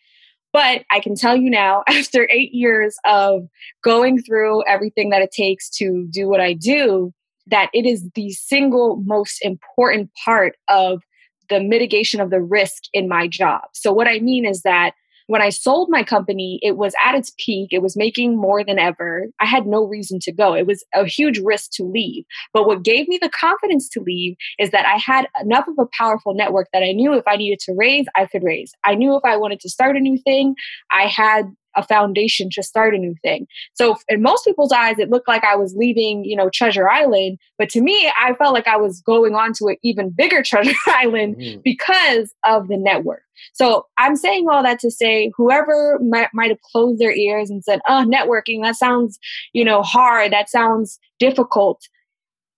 but 0.52 0.84
I 0.90 1.00
can 1.00 1.14
tell 1.14 1.36
you 1.36 1.50
now, 1.50 1.84
after 1.88 2.28
eight 2.30 2.52
years 2.52 2.96
of 3.04 3.48
going 3.82 4.22
through 4.22 4.64
everything 4.66 5.10
that 5.10 5.22
it 5.22 5.32
takes 5.32 5.70
to 5.70 6.06
do 6.10 6.28
what 6.28 6.40
I 6.40 6.54
do, 6.54 7.12
that 7.50 7.70
it 7.72 7.86
is 7.86 8.08
the 8.14 8.30
single 8.30 9.02
most 9.04 9.38
important 9.42 10.10
part 10.24 10.56
of 10.68 11.02
the 11.48 11.60
mitigation 11.60 12.20
of 12.20 12.30
the 12.30 12.40
risk 12.40 12.84
in 12.92 13.08
my 13.08 13.26
job. 13.26 13.62
So, 13.72 13.92
what 13.92 14.08
I 14.08 14.20
mean 14.20 14.46
is 14.46 14.62
that 14.62 14.94
when 15.30 15.42
I 15.42 15.50
sold 15.50 15.88
my 15.90 16.02
company, 16.02 16.58
it 16.60 16.76
was 16.76 16.92
at 17.06 17.14
its 17.14 17.32
peak. 17.38 17.68
It 17.72 17.82
was 17.82 17.96
making 17.96 18.36
more 18.36 18.64
than 18.64 18.80
ever. 18.80 19.26
I 19.38 19.46
had 19.46 19.64
no 19.64 19.84
reason 19.84 20.18
to 20.22 20.32
go. 20.32 20.54
It 20.54 20.66
was 20.66 20.84
a 20.92 21.06
huge 21.06 21.38
risk 21.38 21.70
to 21.74 21.84
leave. 21.84 22.24
But 22.52 22.66
what 22.66 22.82
gave 22.82 23.06
me 23.06 23.16
the 23.22 23.28
confidence 23.28 23.88
to 23.90 24.00
leave 24.00 24.34
is 24.58 24.70
that 24.70 24.86
I 24.86 24.96
had 24.96 25.28
enough 25.40 25.68
of 25.68 25.78
a 25.78 25.86
powerful 25.96 26.34
network 26.34 26.66
that 26.72 26.82
I 26.82 26.90
knew 26.90 27.14
if 27.14 27.22
I 27.28 27.36
needed 27.36 27.60
to 27.60 27.74
raise, 27.74 28.06
I 28.16 28.26
could 28.26 28.42
raise. 28.42 28.72
I 28.82 28.96
knew 28.96 29.14
if 29.14 29.24
I 29.24 29.36
wanted 29.36 29.60
to 29.60 29.70
start 29.70 29.96
a 29.96 30.00
new 30.00 30.18
thing, 30.18 30.56
I 30.90 31.02
had 31.02 31.44
a 31.80 31.86
foundation 31.86 32.48
to 32.52 32.62
start 32.62 32.94
a 32.94 32.98
new 32.98 33.14
thing. 33.22 33.46
So 33.74 33.96
in 34.08 34.22
most 34.22 34.44
people's 34.44 34.72
eyes, 34.72 34.98
it 34.98 35.10
looked 35.10 35.28
like 35.28 35.44
I 35.44 35.56
was 35.56 35.74
leaving, 35.76 36.24
you 36.24 36.36
know, 36.36 36.50
Treasure 36.50 36.88
Island. 36.88 37.38
But 37.58 37.70
to 37.70 37.80
me, 37.80 38.10
I 38.20 38.34
felt 38.34 38.54
like 38.54 38.68
I 38.68 38.76
was 38.76 39.00
going 39.00 39.34
on 39.34 39.52
to 39.54 39.68
an 39.68 39.76
even 39.82 40.10
bigger 40.10 40.42
Treasure 40.44 40.76
Island 40.86 41.36
mm. 41.36 41.62
because 41.62 42.32
of 42.44 42.68
the 42.68 42.76
network. 42.76 43.22
So 43.54 43.86
I'm 43.98 44.16
saying 44.16 44.48
all 44.48 44.62
that 44.62 44.78
to 44.80 44.90
say 44.90 45.32
whoever 45.36 45.98
might, 46.00 46.28
might 46.34 46.50
have 46.50 46.60
closed 46.60 47.00
their 47.00 47.12
ears 47.12 47.50
and 47.50 47.64
said, 47.64 47.80
oh, 47.88 48.04
networking, 48.06 48.62
that 48.62 48.76
sounds, 48.76 49.18
you 49.52 49.64
know, 49.64 49.82
hard. 49.82 50.32
That 50.32 50.50
sounds 50.50 50.98
difficult. 51.18 51.80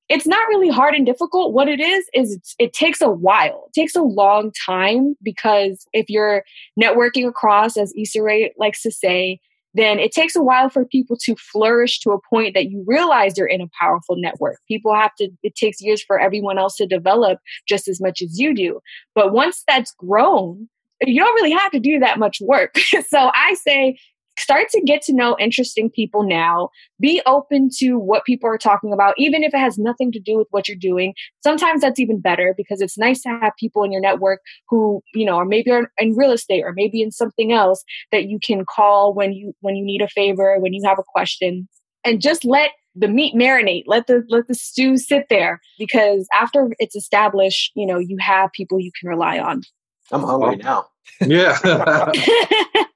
It's 0.08 0.26
not 0.26 0.48
really 0.48 0.68
hard 0.68 0.94
and 0.94 1.06
difficult. 1.06 1.52
What 1.52 1.68
it 1.68 1.80
is, 1.80 2.04
is 2.14 2.54
it 2.58 2.72
takes 2.72 3.00
a 3.00 3.10
while. 3.10 3.64
It 3.68 3.80
takes 3.80 3.94
a 3.94 4.02
long 4.02 4.52
time 4.66 5.14
because 5.22 5.86
if 5.92 6.08
you're 6.08 6.44
networking 6.80 7.26
across, 7.26 7.76
as 7.76 7.94
Issa 7.96 8.22
Rae 8.22 8.52
likes 8.58 8.82
to 8.82 8.90
say, 8.90 9.40
then 9.74 9.98
it 9.98 10.12
takes 10.12 10.36
a 10.36 10.42
while 10.42 10.68
for 10.68 10.84
people 10.84 11.16
to 11.22 11.34
flourish 11.36 11.98
to 12.00 12.10
a 12.10 12.20
point 12.28 12.54
that 12.54 12.70
you 12.70 12.84
realize 12.86 13.38
you're 13.38 13.46
in 13.46 13.62
a 13.62 13.70
powerful 13.80 14.16
network. 14.18 14.58
People 14.68 14.94
have 14.94 15.14
to, 15.16 15.30
it 15.42 15.54
takes 15.54 15.80
years 15.80 16.02
for 16.02 16.20
everyone 16.20 16.58
else 16.58 16.76
to 16.76 16.86
develop 16.86 17.38
just 17.66 17.88
as 17.88 18.00
much 18.00 18.20
as 18.20 18.38
you 18.38 18.54
do. 18.54 18.80
But 19.14 19.32
once 19.32 19.62
that's 19.66 19.94
grown, 19.94 20.68
you 21.00 21.20
don't 21.20 21.34
really 21.34 21.52
have 21.52 21.72
to 21.72 21.80
do 21.80 21.98
that 22.00 22.18
much 22.18 22.38
work. 22.40 22.76
so 23.08 23.30
I 23.34 23.54
say 23.54 23.98
start 24.38 24.68
to 24.70 24.80
get 24.80 25.02
to 25.02 25.12
know 25.12 25.36
interesting 25.38 25.90
people 25.90 26.22
now. 26.22 26.70
Be 27.00 27.20
open 27.26 27.68
to 27.78 27.98
what 27.98 28.24
people 28.24 28.48
are 28.48 28.58
talking 28.58 28.92
about, 28.92 29.14
even 29.18 29.42
if 29.42 29.54
it 29.54 29.58
has 29.58 29.78
nothing 29.78 30.12
to 30.12 30.20
do 30.20 30.36
with 30.36 30.48
what 30.50 30.68
you're 30.68 30.76
doing. 30.76 31.14
Sometimes 31.42 31.82
that's 31.82 32.00
even 32.00 32.20
better 32.20 32.54
because 32.56 32.80
it's 32.80 32.98
nice 32.98 33.22
to 33.22 33.28
have 33.28 33.52
people 33.58 33.82
in 33.84 33.92
your 33.92 34.00
network 34.00 34.40
who, 34.68 35.02
you 35.14 35.24
know, 35.24 35.36
or 35.36 35.44
maybe 35.44 35.70
are 35.70 35.90
in 35.98 36.16
real 36.16 36.32
estate 36.32 36.62
or 36.64 36.72
maybe 36.74 37.02
in 37.02 37.10
something 37.10 37.52
else 37.52 37.84
that 38.10 38.28
you 38.28 38.38
can 38.42 38.64
call 38.64 39.14
when 39.14 39.32
you 39.32 39.54
when 39.60 39.76
you 39.76 39.84
need 39.84 40.02
a 40.02 40.08
favor, 40.08 40.58
when 40.58 40.72
you 40.72 40.82
have 40.84 40.98
a 40.98 41.04
question. 41.04 41.68
And 42.04 42.20
just 42.20 42.44
let 42.44 42.70
the 42.94 43.08
meat 43.08 43.34
marinate 43.34 43.84
let 43.86 44.06
the 44.06 44.22
let 44.28 44.46
the 44.48 44.54
stew 44.54 44.98
sit 44.98 45.26
there 45.30 45.62
because 45.78 46.28
after 46.34 46.68
it's 46.78 46.94
established 46.94 47.72
you 47.74 47.86
know 47.86 47.98
you 47.98 48.18
have 48.20 48.52
people 48.52 48.78
you 48.78 48.90
can 49.00 49.08
rely 49.08 49.38
on 49.38 49.62
i'm 50.10 50.22
hungry 50.22 50.56
now 50.56 50.86
yeah 51.22 51.58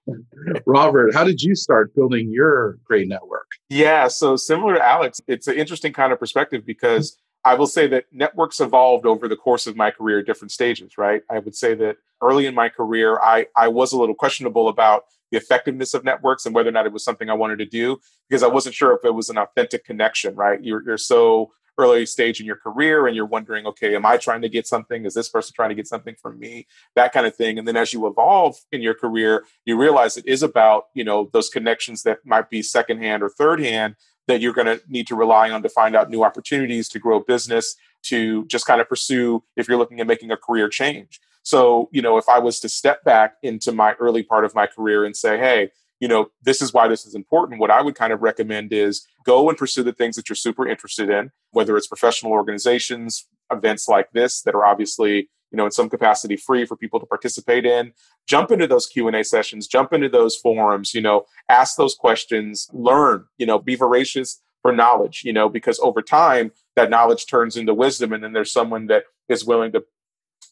Robert, 0.66 1.14
how 1.14 1.24
did 1.24 1.42
you 1.42 1.54
start 1.54 1.94
building 1.94 2.30
your 2.30 2.78
great 2.84 3.08
network? 3.08 3.48
Yeah, 3.68 4.08
so 4.08 4.36
similar 4.36 4.74
to 4.74 4.84
Alex, 4.84 5.20
it's 5.26 5.48
an 5.48 5.56
interesting 5.56 5.92
kind 5.92 6.12
of 6.12 6.18
perspective 6.18 6.64
because 6.64 7.16
I 7.44 7.54
will 7.54 7.66
say 7.66 7.86
that 7.88 8.06
networks 8.12 8.60
evolved 8.60 9.06
over 9.06 9.28
the 9.28 9.36
course 9.36 9.66
of 9.66 9.76
my 9.76 9.90
career 9.90 10.18
at 10.20 10.26
different 10.26 10.50
stages, 10.50 10.98
right? 10.98 11.22
I 11.30 11.38
would 11.38 11.54
say 11.54 11.74
that 11.74 11.96
early 12.20 12.46
in 12.46 12.54
my 12.54 12.68
career, 12.68 13.20
I, 13.20 13.46
I 13.56 13.68
was 13.68 13.92
a 13.92 13.98
little 13.98 14.14
questionable 14.14 14.68
about 14.68 15.04
the 15.30 15.38
effectiveness 15.38 15.94
of 15.94 16.04
networks 16.04 16.46
and 16.46 16.54
whether 16.54 16.68
or 16.68 16.72
not 16.72 16.86
it 16.86 16.92
was 16.92 17.04
something 17.04 17.30
I 17.30 17.34
wanted 17.34 17.58
to 17.58 17.66
do 17.66 17.98
because 18.28 18.42
I 18.42 18.48
wasn't 18.48 18.74
sure 18.74 18.92
if 18.94 19.04
it 19.04 19.14
was 19.14 19.28
an 19.28 19.38
authentic 19.38 19.84
connection, 19.84 20.34
right? 20.34 20.62
You're, 20.62 20.82
you're 20.84 20.98
so 20.98 21.52
early 21.78 22.06
stage 22.06 22.40
in 22.40 22.46
your 22.46 22.56
career 22.56 23.06
and 23.06 23.14
you're 23.14 23.26
wondering, 23.26 23.66
okay, 23.66 23.94
am 23.94 24.06
I 24.06 24.16
trying 24.16 24.42
to 24.42 24.48
get 24.48 24.66
something? 24.66 25.04
Is 25.04 25.14
this 25.14 25.28
person 25.28 25.52
trying 25.54 25.68
to 25.68 25.74
get 25.74 25.86
something 25.86 26.14
from 26.20 26.38
me? 26.38 26.66
That 26.94 27.12
kind 27.12 27.26
of 27.26 27.36
thing. 27.36 27.58
And 27.58 27.66
then 27.66 27.76
as 27.76 27.92
you 27.92 28.06
evolve 28.06 28.56
in 28.72 28.82
your 28.82 28.94
career, 28.94 29.44
you 29.64 29.76
realize 29.78 30.16
it 30.16 30.26
is 30.26 30.42
about, 30.42 30.86
you 30.94 31.04
know, 31.04 31.30
those 31.32 31.48
connections 31.48 32.02
that 32.04 32.24
might 32.24 32.50
be 32.50 32.62
secondhand 32.62 33.22
or 33.22 33.28
third 33.28 33.60
hand 33.60 33.96
that 34.26 34.40
you're 34.40 34.52
going 34.52 34.66
to 34.66 34.80
need 34.88 35.06
to 35.06 35.14
rely 35.14 35.50
on 35.50 35.62
to 35.62 35.68
find 35.68 35.94
out 35.94 36.10
new 36.10 36.24
opportunities 36.24 36.88
to 36.88 36.98
grow 36.98 37.20
business, 37.20 37.76
to 38.02 38.44
just 38.46 38.66
kind 38.66 38.80
of 38.80 38.88
pursue 38.88 39.42
if 39.56 39.68
you're 39.68 39.78
looking 39.78 40.00
at 40.00 40.06
making 40.06 40.30
a 40.30 40.36
career 40.36 40.68
change. 40.68 41.20
So, 41.42 41.88
you 41.92 42.02
know, 42.02 42.18
if 42.18 42.28
I 42.28 42.40
was 42.40 42.58
to 42.60 42.68
step 42.68 43.04
back 43.04 43.34
into 43.42 43.70
my 43.70 43.92
early 44.00 44.24
part 44.24 44.44
of 44.44 44.54
my 44.54 44.66
career 44.66 45.04
and 45.04 45.16
say, 45.16 45.38
hey, 45.38 45.70
you 46.00 46.08
know, 46.08 46.30
this 46.42 46.60
is 46.60 46.72
why 46.72 46.88
this 46.88 47.06
is 47.06 47.14
important. 47.14 47.60
What 47.60 47.70
I 47.70 47.82
would 47.82 47.94
kind 47.94 48.12
of 48.12 48.22
recommend 48.22 48.72
is 48.72 49.06
go 49.24 49.48
and 49.48 49.56
pursue 49.56 49.82
the 49.82 49.92
things 49.92 50.16
that 50.16 50.28
you're 50.28 50.36
super 50.36 50.68
interested 50.68 51.08
in, 51.08 51.30
whether 51.52 51.76
it's 51.76 51.86
professional 51.86 52.32
organizations, 52.32 53.26
events 53.50 53.88
like 53.88 54.10
this 54.12 54.42
that 54.42 54.54
are 54.54 54.64
obviously, 54.64 55.28
you 55.50 55.56
know, 55.56 55.64
in 55.64 55.70
some 55.70 55.88
capacity 55.88 56.36
free 56.36 56.66
for 56.66 56.76
people 56.76 57.00
to 57.00 57.06
participate 57.06 57.64
in. 57.64 57.92
Jump 58.26 58.50
into 58.50 58.66
those 58.66 58.86
Q&A 58.86 59.22
sessions, 59.24 59.66
jump 59.66 59.92
into 59.92 60.08
those 60.08 60.36
forums, 60.36 60.92
you 60.94 61.00
know, 61.00 61.24
ask 61.48 61.76
those 61.76 61.94
questions, 61.94 62.68
learn, 62.72 63.24
you 63.38 63.46
know, 63.46 63.58
be 63.58 63.74
voracious 63.74 64.42
for 64.62 64.72
knowledge, 64.72 65.22
you 65.24 65.32
know, 65.32 65.48
because 65.48 65.78
over 65.80 66.02
time 66.02 66.50
that 66.74 66.90
knowledge 66.90 67.26
turns 67.26 67.56
into 67.56 67.72
wisdom 67.72 68.12
and 68.12 68.22
then 68.22 68.32
there's 68.32 68.52
someone 68.52 68.86
that 68.88 69.04
is 69.28 69.44
willing 69.44 69.72
to 69.72 69.84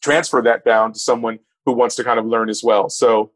transfer 0.01 0.41
that 0.41 0.63
down 0.63 0.93
to 0.93 0.99
someone 0.99 1.39
who 1.65 1.73
wants 1.73 1.95
to 1.95 2.03
kind 2.03 2.19
of 2.19 2.25
learn 2.25 2.49
as 2.49 2.63
well. 2.63 2.89
So 2.89 3.31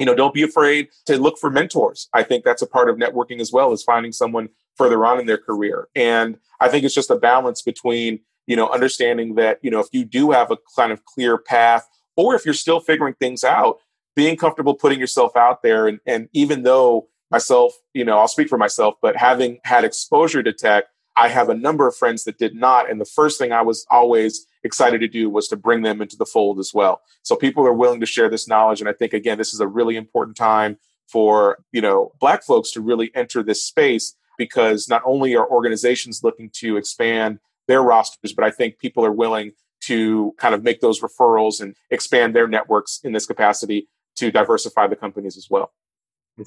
you 0.00 0.06
know 0.06 0.14
don't 0.14 0.34
be 0.34 0.42
afraid 0.42 0.88
to 1.06 1.16
look 1.18 1.38
for 1.38 1.50
mentors. 1.50 2.08
I 2.12 2.24
think 2.24 2.44
that's 2.44 2.62
a 2.62 2.66
part 2.66 2.88
of 2.88 2.96
networking 2.96 3.40
as 3.40 3.52
well 3.52 3.70
as 3.70 3.82
finding 3.82 4.12
someone 4.12 4.48
further 4.76 5.04
on 5.04 5.20
in 5.20 5.26
their 5.26 5.38
career. 5.38 5.88
And 5.94 6.38
i 6.60 6.68
think 6.68 6.84
it's 6.84 6.94
just 6.94 7.10
a 7.10 7.16
balance 7.16 7.62
between 7.62 8.20
you 8.46 8.56
know 8.56 8.68
understanding 8.68 9.36
that 9.36 9.58
you 9.62 9.70
know 9.70 9.80
if 9.80 9.88
you 9.92 10.04
do 10.04 10.32
have 10.32 10.50
a 10.50 10.58
kind 10.76 10.90
of 10.90 11.04
clear 11.04 11.38
path 11.38 11.86
or 12.16 12.34
if 12.34 12.44
you're 12.44 12.54
still 12.54 12.80
figuring 12.80 13.14
things 13.14 13.44
out 13.44 13.78
being 14.16 14.36
comfortable 14.36 14.74
putting 14.74 14.98
yourself 14.98 15.36
out 15.36 15.62
there. 15.62 15.86
And, 15.86 16.00
and 16.04 16.28
even 16.32 16.64
though 16.64 17.08
myself 17.30 17.74
you 17.94 18.04
know 18.04 18.18
i'll 18.18 18.28
speak 18.28 18.48
for 18.48 18.58
myself 18.58 18.94
but 19.00 19.16
having 19.16 19.60
had 19.64 19.84
exposure 19.84 20.42
to 20.42 20.52
tech 20.52 20.86
I 21.16 21.28
have 21.28 21.48
a 21.50 21.54
number 21.54 21.86
of 21.86 21.94
friends 21.94 22.24
that 22.24 22.38
did 22.38 22.54
not. 22.54 22.90
And 22.90 23.00
the 23.00 23.04
first 23.04 23.38
thing 23.38 23.52
I 23.52 23.62
was 23.62 23.86
always 23.90 24.46
excited 24.62 25.00
to 25.00 25.08
do 25.08 25.30
was 25.30 25.48
to 25.48 25.56
bring 25.56 25.82
them 25.82 26.02
into 26.02 26.16
the 26.16 26.26
fold 26.26 26.58
as 26.58 26.72
well. 26.74 27.00
So 27.22 27.36
people 27.36 27.66
are 27.66 27.72
willing 27.72 28.00
to 28.00 28.06
share 28.06 28.28
this 28.28 28.48
knowledge. 28.48 28.80
And 28.80 28.88
I 28.88 28.92
think, 28.92 29.12
again, 29.12 29.38
this 29.38 29.54
is 29.54 29.60
a 29.60 29.66
really 29.66 29.96
important 29.96 30.36
time 30.36 30.78
for, 31.08 31.58
you 31.72 31.80
know, 31.80 32.12
Black 32.20 32.42
folks 32.42 32.70
to 32.72 32.80
really 32.80 33.10
enter 33.14 33.42
this 33.42 33.62
space 33.62 34.14
because 34.38 34.88
not 34.88 35.02
only 35.04 35.34
are 35.36 35.48
organizations 35.48 36.22
looking 36.22 36.50
to 36.54 36.76
expand 36.76 37.38
their 37.68 37.82
rosters, 37.82 38.32
but 38.32 38.44
I 38.44 38.50
think 38.50 38.78
people 38.78 39.04
are 39.04 39.12
willing 39.12 39.52
to 39.82 40.34
kind 40.38 40.54
of 40.54 40.62
make 40.62 40.80
those 40.80 41.00
referrals 41.00 41.60
and 41.60 41.74
expand 41.90 42.34
their 42.34 42.46
networks 42.46 43.00
in 43.02 43.12
this 43.12 43.26
capacity 43.26 43.88
to 44.16 44.30
diversify 44.30 44.86
the 44.86 44.96
companies 44.96 45.36
as 45.36 45.48
well. 45.50 45.72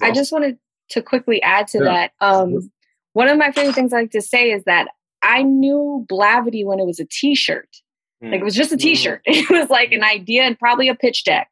I 0.02 0.12
just 0.12 0.32
wanted 0.32 0.58
to 0.90 1.02
quickly 1.02 1.42
add 1.42 1.68
to 1.70 1.80
yeah. 1.80 1.84
that. 1.84 2.12
Um, 2.20 2.72
one 3.14 3.28
of 3.28 3.38
my 3.38 3.52
favorite 3.52 3.76
things 3.76 3.94
I 3.94 4.02
like 4.02 4.12
to 4.12 4.22
say 4.22 4.52
is 4.52 4.64
that 4.66 4.90
I 5.22 5.44
knew 5.44 6.06
Blavity 6.10 6.66
when 6.66 6.80
it 6.80 6.86
was 6.86 7.00
a 7.00 7.06
t-shirt. 7.06 7.70
Mm. 7.70 7.83
Like 8.32 8.42
it 8.42 8.44
was 8.44 8.56
just 8.56 8.72
a 8.72 8.76
mm-hmm. 8.76 8.84
t-shirt. 8.84 9.22
It 9.28 9.50
was 9.50 9.70
like 9.70 9.92
an 9.92 10.04
idea 10.04 10.44
and 10.44 10.58
probably 10.58 10.90
a 10.90 10.96
pitch 10.96 11.24
deck. 11.24 11.50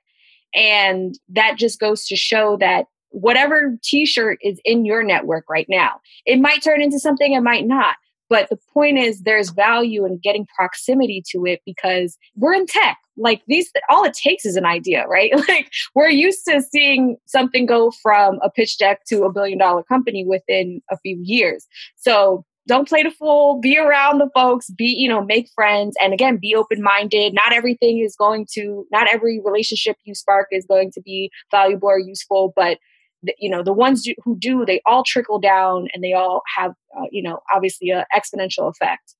And 0.54 1.18
that 1.30 1.58
just 1.58 1.80
goes 1.80 2.06
to 2.08 2.16
show 2.16 2.58
that 2.58 2.86
whatever 3.10 3.78
t-shirt 3.84 4.40
is 4.42 4.60
in 4.64 4.86
your 4.86 5.04
network 5.04 5.50
right 5.50 5.68
now, 5.70 6.00
it 6.26 6.40
might 6.40 6.64
turn 6.64 6.82
into 6.82 7.00
something, 7.00 7.34
it 7.34 7.42
might 7.42 7.68
not. 7.68 7.96
But 8.30 8.50
the 8.50 8.58
point 8.74 8.98
is, 8.98 9.24
there's 9.24 9.50
value 9.50 10.06
in 10.06 10.18
getting 10.18 10.48
proximity 10.56 11.22
to 11.32 11.46
it 11.46 11.60
because 11.66 12.18
we're 12.38 12.54
in 12.54 12.66
tech. 12.66 12.98
Like 13.18 13.42
these, 13.48 13.70
all 13.90 14.06
it 14.06 14.14
takes 14.14 14.46
is 14.46 14.56
an 14.56 14.66
idea, 14.66 15.06
right? 15.06 15.34
Like 15.50 15.70
we're 15.96 16.08
used 16.08 16.46
to 16.48 16.62
seeing 16.62 17.18
something 17.26 17.66
go 17.66 17.92
from 18.02 18.40
a 18.42 18.50
pitch 18.50 18.78
deck 18.78 19.04
to 19.08 19.24
a 19.24 19.32
billion 19.34 19.58
dollar 19.58 19.84
company 19.84 20.26
within 20.26 20.82
a 20.90 20.98
few 21.00 21.20
years. 21.22 21.68
So 21.98 22.46
don't 22.68 22.88
play 22.88 23.04
the 23.04 23.12
fool 23.12 23.60
be 23.60 23.78
around 23.78 24.20
the 24.20 24.30
folks 24.34 24.70
be 24.70 24.86
you 24.86 25.10
know 25.10 25.24
make 25.24 25.50
friends 25.56 25.96
and 26.02 26.14
again 26.14 26.38
be 26.38 26.56
open 26.56 26.82
minded 26.82 27.34
not 27.34 27.52
everything 27.54 28.00
is 28.00 28.16
going 28.16 28.46
to 28.52 28.86
not 28.92 29.08
every 29.12 29.42
relationship 29.44 29.96
you 30.04 30.14
spark 30.14 30.48
is 30.52 30.66
going 30.68 30.92
to 30.92 31.02
be 31.02 31.32
valuable 31.52 31.88
or 31.88 32.00
useful 32.00 32.54
but 32.56 32.78
you 33.38 33.50
know 33.50 33.64
the 33.64 33.74
ones 33.74 34.08
who 34.24 34.38
do 34.38 34.66
they 34.66 34.82
all 34.86 35.04
trickle 35.04 35.40
down 35.40 35.88
and 35.94 36.04
they 36.04 36.14
all 36.14 36.42
have 36.56 36.72
uh, 36.98 37.06
you 37.12 37.22
know 37.22 37.40
obviously 37.54 37.90
an 37.90 38.04
exponential 38.16 38.70
effect. 38.70 39.16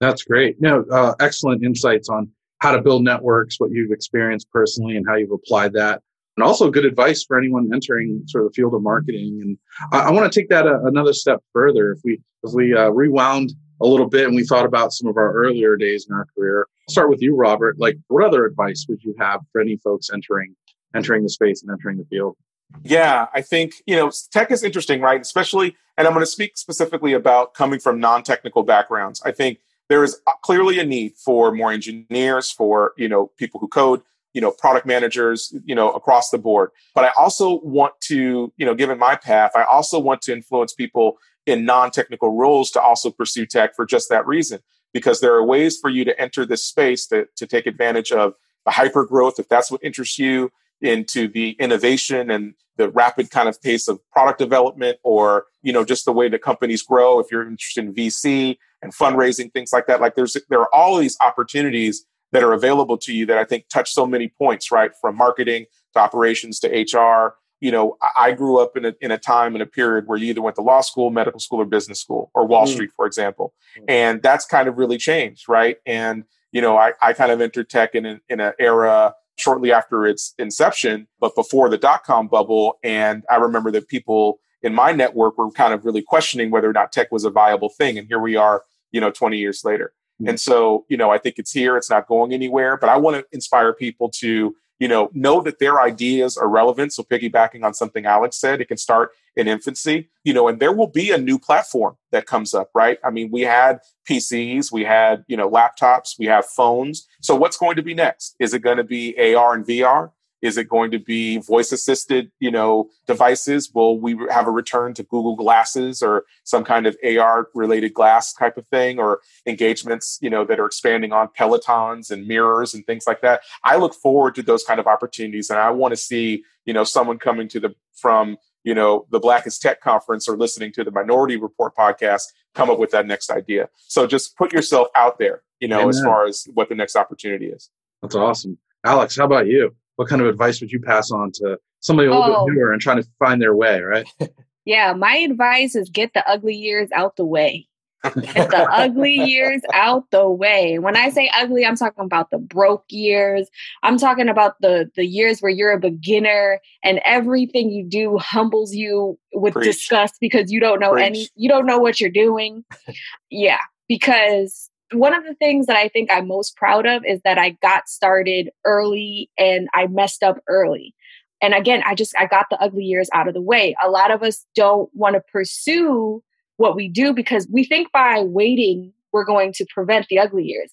That's 0.00 0.22
great. 0.22 0.60
No 0.60 0.84
uh, 0.90 1.14
excellent 1.20 1.64
insights 1.64 2.08
on 2.08 2.30
how 2.58 2.72
to 2.72 2.80
build 2.80 3.04
networks 3.04 3.56
what 3.58 3.70
you've 3.70 3.92
experienced 3.92 4.50
personally 4.50 4.96
and 4.96 5.06
how 5.06 5.16
you've 5.16 5.32
applied 5.32 5.72
that 5.74 6.02
and 6.36 6.44
also 6.44 6.70
good 6.70 6.84
advice 6.84 7.24
for 7.24 7.38
anyone 7.38 7.70
entering 7.72 8.22
sort 8.26 8.44
of 8.44 8.52
the 8.52 8.54
field 8.54 8.74
of 8.74 8.82
marketing. 8.82 9.40
And 9.42 9.58
i, 9.92 10.08
I 10.08 10.10
want 10.10 10.30
to 10.30 10.40
take 10.40 10.48
that 10.50 10.66
a, 10.66 10.82
another 10.84 11.12
step 11.12 11.42
further. 11.52 11.92
If 11.92 12.00
we 12.04 12.20
if 12.42 12.52
we 12.52 12.74
uh, 12.74 12.90
rewound 12.90 13.52
a 13.80 13.86
little 13.86 14.08
bit 14.08 14.26
and 14.26 14.34
we 14.34 14.44
thought 14.44 14.64
about 14.64 14.92
some 14.92 15.08
of 15.08 15.16
our 15.16 15.32
earlier 15.32 15.76
days 15.76 16.06
in 16.08 16.14
our 16.14 16.26
career 16.34 16.66
I'll 16.88 16.92
start 16.92 17.10
with 17.10 17.20
you 17.20 17.34
robert. 17.34 17.78
Like 17.78 17.98
what 18.08 18.24
other 18.24 18.44
advice 18.46 18.86
would 18.88 19.02
you 19.02 19.14
have 19.18 19.40
for 19.52 19.60
any 19.60 19.76
folks 19.76 20.10
entering 20.12 20.54
entering 20.94 21.22
the 21.22 21.28
space 21.28 21.62
and 21.62 21.70
entering 21.70 21.98
the 21.98 22.04
field? 22.04 22.36
Yeah, 22.82 23.26
I 23.32 23.42
think, 23.42 23.74
you 23.86 23.96
know, 23.96 24.10
tech 24.32 24.50
is 24.50 24.62
interesting, 24.62 25.00
right? 25.00 25.20
Especially, 25.20 25.76
and 25.96 26.06
I'm 26.06 26.12
going 26.12 26.24
to 26.24 26.30
speak 26.30 26.56
specifically 26.56 27.12
about 27.12 27.54
coming 27.54 27.78
from 27.78 28.00
non 28.00 28.22
technical 28.22 28.62
backgrounds. 28.62 29.22
I 29.24 29.32
think 29.32 29.58
there 29.88 30.02
is 30.02 30.20
clearly 30.42 30.78
a 30.78 30.84
need 30.84 31.14
for 31.16 31.52
more 31.52 31.72
engineers, 31.72 32.50
for, 32.50 32.92
you 32.96 33.08
know, 33.08 33.30
people 33.36 33.60
who 33.60 33.68
code, 33.68 34.02
you 34.36 34.42
know, 34.42 34.50
product 34.50 34.84
managers, 34.84 35.54
you 35.64 35.74
know, 35.74 35.90
across 35.92 36.28
the 36.28 36.36
board. 36.36 36.68
But 36.94 37.06
I 37.06 37.12
also 37.16 37.58
want 37.62 37.94
to, 38.02 38.52
you 38.58 38.66
know, 38.66 38.74
given 38.74 38.98
my 38.98 39.16
path, 39.16 39.52
I 39.56 39.64
also 39.64 39.98
want 39.98 40.20
to 40.22 40.32
influence 40.34 40.74
people 40.74 41.16
in 41.46 41.64
non 41.64 41.90
technical 41.90 42.36
roles 42.36 42.70
to 42.72 42.80
also 42.82 43.10
pursue 43.10 43.46
tech 43.46 43.74
for 43.74 43.86
just 43.86 44.10
that 44.10 44.26
reason, 44.26 44.60
because 44.92 45.22
there 45.22 45.32
are 45.32 45.42
ways 45.42 45.78
for 45.80 45.88
you 45.88 46.04
to 46.04 46.20
enter 46.20 46.44
this 46.44 46.62
space 46.62 47.06
to, 47.06 47.26
to 47.36 47.46
take 47.46 47.66
advantage 47.66 48.12
of 48.12 48.34
the 48.66 48.72
hyper 48.72 49.06
growth, 49.06 49.38
if 49.38 49.48
that's 49.48 49.70
what 49.70 49.82
interests 49.82 50.18
you 50.18 50.52
into 50.82 51.28
the 51.28 51.52
innovation 51.52 52.30
and 52.30 52.52
the 52.76 52.90
rapid 52.90 53.30
kind 53.30 53.48
of 53.48 53.62
pace 53.62 53.88
of 53.88 53.98
product 54.10 54.38
development 54.38 54.98
or 55.02 55.46
you 55.62 55.72
know 55.72 55.82
just 55.82 56.04
the 56.04 56.12
way 56.12 56.28
that 56.28 56.42
companies 56.42 56.82
grow 56.82 57.18
if 57.18 57.28
you're 57.32 57.48
interested 57.48 57.82
in 57.82 57.94
vc 57.94 58.58
and 58.82 58.94
fundraising 58.94 59.50
things 59.50 59.72
like 59.72 59.86
that 59.86 60.02
like 60.02 60.14
there's 60.14 60.36
there 60.50 60.60
are 60.60 60.74
all 60.74 60.98
these 60.98 61.16
opportunities 61.22 62.04
that 62.32 62.42
are 62.42 62.52
available 62.52 62.96
to 62.98 63.12
you 63.12 63.26
that 63.26 63.38
i 63.38 63.44
think 63.44 63.68
touch 63.68 63.92
so 63.92 64.06
many 64.06 64.28
points 64.28 64.70
right 64.70 64.92
from 65.00 65.16
marketing 65.16 65.66
to 65.92 66.00
operations 66.00 66.58
to 66.60 66.68
hr 66.68 67.34
you 67.60 67.70
know, 67.70 67.96
I 68.16 68.32
grew 68.32 68.58
up 68.58 68.76
in 68.76 68.84
a, 68.84 68.94
in 69.00 69.10
a 69.10 69.18
time 69.18 69.54
and 69.54 69.62
a 69.62 69.66
period 69.66 70.06
where 70.06 70.18
you 70.18 70.26
either 70.26 70.42
went 70.42 70.56
to 70.56 70.62
law 70.62 70.82
school, 70.82 71.10
medical 71.10 71.40
school, 71.40 71.60
or 71.60 71.64
business 71.64 72.00
school, 72.00 72.30
or 72.34 72.46
Wall 72.46 72.66
mm. 72.66 72.72
Street, 72.72 72.90
for 72.94 73.06
example. 73.06 73.54
Mm. 73.78 73.84
And 73.88 74.22
that's 74.22 74.44
kind 74.44 74.68
of 74.68 74.76
really 74.76 74.98
changed, 74.98 75.48
right? 75.48 75.78
And, 75.86 76.24
you 76.52 76.60
know, 76.60 76.76
I, 76.76 76.92
I 77.00 77.12
kind 77.12 77.32
of 77.32 77.40
entered 77.40 77.70
tech 77.70 77.94
in 77.94 78.04
an, 78.04 78.20
in 78.28 78.40
an 78.40 78.52
era 78.60 79.14
shortly 79.36 79.72
after 79.72 80.06
its 80.06 80.34
inception, 80.38 81.06
but 81.18 81.34
before 81.34 81.68
the 81.68 81.78
dot 81.78 82.04
com 82.04 82.28
bubble. 82.28 82.78
And 82.82 83.24
I 83.30 83.36
remember 83.36 83.70
that 83.72 83.88
people 83.88 84.38
in 84.62 84.74
my 84.74 84.92
network 84.92 85.38
were 85.38 85.50
kind 85.50 85.72
of 85.72 85.84
really 85.84 86.02
questioning 86.02 86.50
whether 86.50 86.68
or 86.68 86.72
not 86.72 86.92
tech 86.92 87.10
was 87.10 87.24
a 87.24 87.30
viable 87.30 87.68
thing. 87.70 87.98
And 87.98 88.06
here 88.06 88.20
we 88.20 88.36
are, 88.36 88.64
you 88.92 89.00
know, 89.00 89.10
20 89.10 89.38
years 89.38 89.64
later. 89.64 89.92
And 90.24 90.40
so, 90.40 90.86
you 90.88 90.96
know, 90.96 91.10
I 91.10 91.18
think 91.18 91.38
it's 91.38 91.52
here, 91.52 91.76
it's 91.76 91.90
not 91.90 92.06
going 92.06 92.32
anywhere, 92.32 92.76
but 92.76 92.88
I 92.88 92.96
want 92.96 93.16
to 93.16 93.26
inspire 93.32 93.72
people 93.74 94.08
to 94.16 94.54
you 94.78 94.88
know, 94.88 95.10
know 95.14 95.40
that 95.42 95.58
their 95.58 95.80
ideas 95.80 96.36
are 96.36 96.48
relevant. 96.48 96.92
So 96.92 97.02
piggybacking 97.02 97.64
on 97.64 97.74
something 97.74 98.04
Alex 98.04 98.36
said, 98.36 98.60
it 98.60 98.68
can 98.68 98.76
start 98.76 99.10
in 99.34 99.48
infancy, 99.48 100.08
you 100.24 100.32
know, 100.32 100.48
and 100.48 100.60
there 100.60 100.72
will 100.72 100.86
be 100.86 101.10
a 101.10 101.18
new 101.18 101.38
platform 101.38 101.96
that 102.10 102.26
comes 102.26 102.54
up, 102.54 102.70
right? 102.74 102.98
I 103.04 103.10
mean, 103.10 103.30
we 103.30 103.42
had 103.42 103.80
PCs, 104.08 104.72
we 104.72 104.84
had, 104.84 105.24
you 105.28 105.36
know, 105.36 105.50
laptops, 105.50 106.18
we 106.18 106.26
have 106.26 106.46
phones. 106.46 107.06
So 107.20 107.34
what's 107.34 107.56
going 107.56 107.76
to 107.76 107.82
be 107.82 107.94
next? 107.94 108.34
Is 108.40 108.54
it 108.54 108.60
going 108.60 108.78
to 108.78 108.84
be 108.84 109.34
AR 109.34 109.54
and 109.54 109.66
VR? 109.66 110.10
Is 110.42 110.56
it 110.56 110.68
going 110.68 110.90
to 110.90 110.98
be 110.98 111.38
voice 111.38 111.72
assisted, 111.72 112.30
you 112.40 112.50
know, 112.50 112.90
devices? 113.06 113.70
Will 113.72 113.98
we 113.98 114.16
have 114.30 114.46
a 114.46 114.50
return 114.50 114.94
to 114.94 115.02
Google 115.02 115.36
Glasses 115.36 116.02
or 116.02 116.24
some 116.44 116.64
kind 116.64 116.86
of 116.86 116.96
AR 117.04 117.48
related 117.54 117.94
glass 117.94 118.32
type 118.32 118.56
of 118.56 118.66
thing 118.68 118.98
or 118.98 119.20
engagements, 119.46 120.18
you 120.20 120.30
know, 120.30 120.44
that 120.44 120.60
are 120.60 120.66
expanding 120.66 121.12
on 121.12 121.28
Pelotons 121.28 122.10
and 122.10 122.26
mirrors 122.26 122.74
and 122.74 122.86
things 122.86 123.06
like 123.06 123.22
that? 123.22 123.42
I 123.64 123.76
look 123.76 123.94
forward 123.94 124.34
to 124.36 124.42
those 124.42 124.64
kind 124.64 124.80
of 124.80 124.86
opportunities 124.86 125.50
and 125.50 125.58
I 125.58 125.70
want 125.70 125.92
to 125.92 125.96
see, 125.96 126.44
you 126.64 126.72
know, 126.72 126.84
someone 126.84 127.18
coming 127.18 127.48
to 127.48 127.60
the 127.60 127.74
from 127.94 128.36
you 128.66 128.74
know 128.74 129.06
the 129.10 129.20
Black 129.20 129.46
is 129.46 129.58
Tech 129.58 129.80
conference 129.80 130.28
or 130.28 130.36
listening 130.36 130.72
to 130.72 130.84
the 130.84 130.90
minority 130.90 131.36
report 131.36 131.74
podcast 131.74 132.24
come 132.54 132.68
up 132.68 132.78
with 132.78 132.90
that 132.90 133.06
next 133.06 133.30
idea 133.30 133.68
so 133.86 134.06
just 134.06 134.36
put 134.36 134.52
yourself 134.52 134.88
out 134.94 135.18
there 135.18 135.42
you 135.60 135.68
know 135.68 135.78
Amen. 135.78 135.88
as 135.88 136.02
far 136.02 136.26
as 136.26 136.46
what 136.52 136.68
the 136.68 136.74
next 136.74 136.96
opportunity 136.96 137.46
is 137.46 137.70
that's 138.02 138.14
awesome 138.14 138.58
alex 138.84 139.16
how 139.16 139.24
about 139.24 139.46
you 139.46 139.74
what 139.96 140.08
kind 140.08 140.20
of 140.20 140.28
advice 140.28 140.60
would 140.60 140.70
you 140.70 140.80
pass 140.80 141.10
on 141.10 141.32
to 141.32 141.58
somebody 141.80 142.08
a 142.08 142.10
little 142.10 142.36
oh. 142.36 142.46
bit 142.46 142.54
newer 142.54 142.72
and 142.72 142.80
trying 142.80 143.02
to 143.02 143.08
find 143.18 143.40
their 143.40 143.54
way, 143.54 143.80
right? 143.80 144.06
yeah, 144.64 144.92
my 144.92 145.16
advice 145.16 145.74
is 145.74 145.90
get 145.90 146.12
the 146.14 146.28
ugly 146.28 146.54
years 146.54 146.90
out 146.94 147.16
the 147.16 147.24
way. 147.24 147.66
get 148.04 148.50
the 148.50 148.68
ugly 148.70 149.14
years 149.14 149.62
out 149.72 150.04
the 150.10 150.28
way. 150.28 150.78
When 150.78 150.96
I 150.96 151.08
say 151.10 151.30
ugly, 151.34 151.64
I'm 151.64 151.76
talking 151.76 152.04
about 152.04 152.30
the 152.30 152.38
broke 152.38 152.84
years. 152.90 153.48
I'm 153.82 153.98
talking 153.98 154.28
about 154.28 154.60
the 154.60 154.90
the 154.94 155.06
years 155.06 155.40
where 155.40 155.50
you're 155.50 155.72
a 155.72 155.80
beginner 155.80 156.60
and 156.84 157.00
everything 157.04 157.70
you 157.70 157.84
do 157.84 158.18
humbles 158.18 158.74
you 158.74 159.18
with 159.34 159.54
Preach. 159.54 159.66
disgust 159.66 160.16
because 160.20 160.52
you 160.52 160.60
don't 160.60 160.78
know 160.78 160.92
Preach. 160.92 161.06
any 161.06 161.28
you 161.34 161.48
don't 161.48 161.66
know 161.66 161.78
what 161.78 162.00
you're 162.00 162.10
doing. 162.10 162.64
yeah, 163.30 163.58
because 163.88 164.70
one 164.92 165.14
of 165.14 165.24
the 165.24 165.34
things 165.34 165.66
that 165.66 165.76
I 165.76 165.88
think 165.88 166.10
I'm 166.10 166.28
most 166.28 166.56
proud 166.56 166.86
of 166.86 167.04
is 167.04 167.20
that 167.24 167.38
I 167.38 167.50
got 167.62 167.88
started 167.88 168.50
early 168.64 169.30
and 169.38 169.68
I 169.74 169.86
messed 169.88 170.22
up 170.22 170.38
early. 170.48 170.94
And 171.42 171.54
again, 171.54 171.82
I 171.84 171.94
just 171.94 172.14
I 172.18 172.26
got 172.26 172.46
the 172.50 172.60
ugly 172.60 172.84
years 172.84 173.08
out 173.12 173.28
of 173.28 173.34
the 173.34 173.42
way. 173.42 173.74
A 173.82 173.90
lot 173.90 174.10
of 174.10 174.22
us 174.22 174.46
don't 174.54 174.88
want 174.94 175.14
to 175.14 175.20
pursue 175.32 176.22
what 176.56 176.76
we 176.76 176.88
do 176.88 177.12
because 177.12 177.46
we 177.52 177.64
think 177.64 177.92
by 177.92 178.22
waiting 178.22 178.92
we're 179.12 179.24
going 179.24 179.52
to 179.54 179.66
prevent 179.74 180.06
the 180.08 180.18
ugly 180.18 180.44
years. 180.44 180.72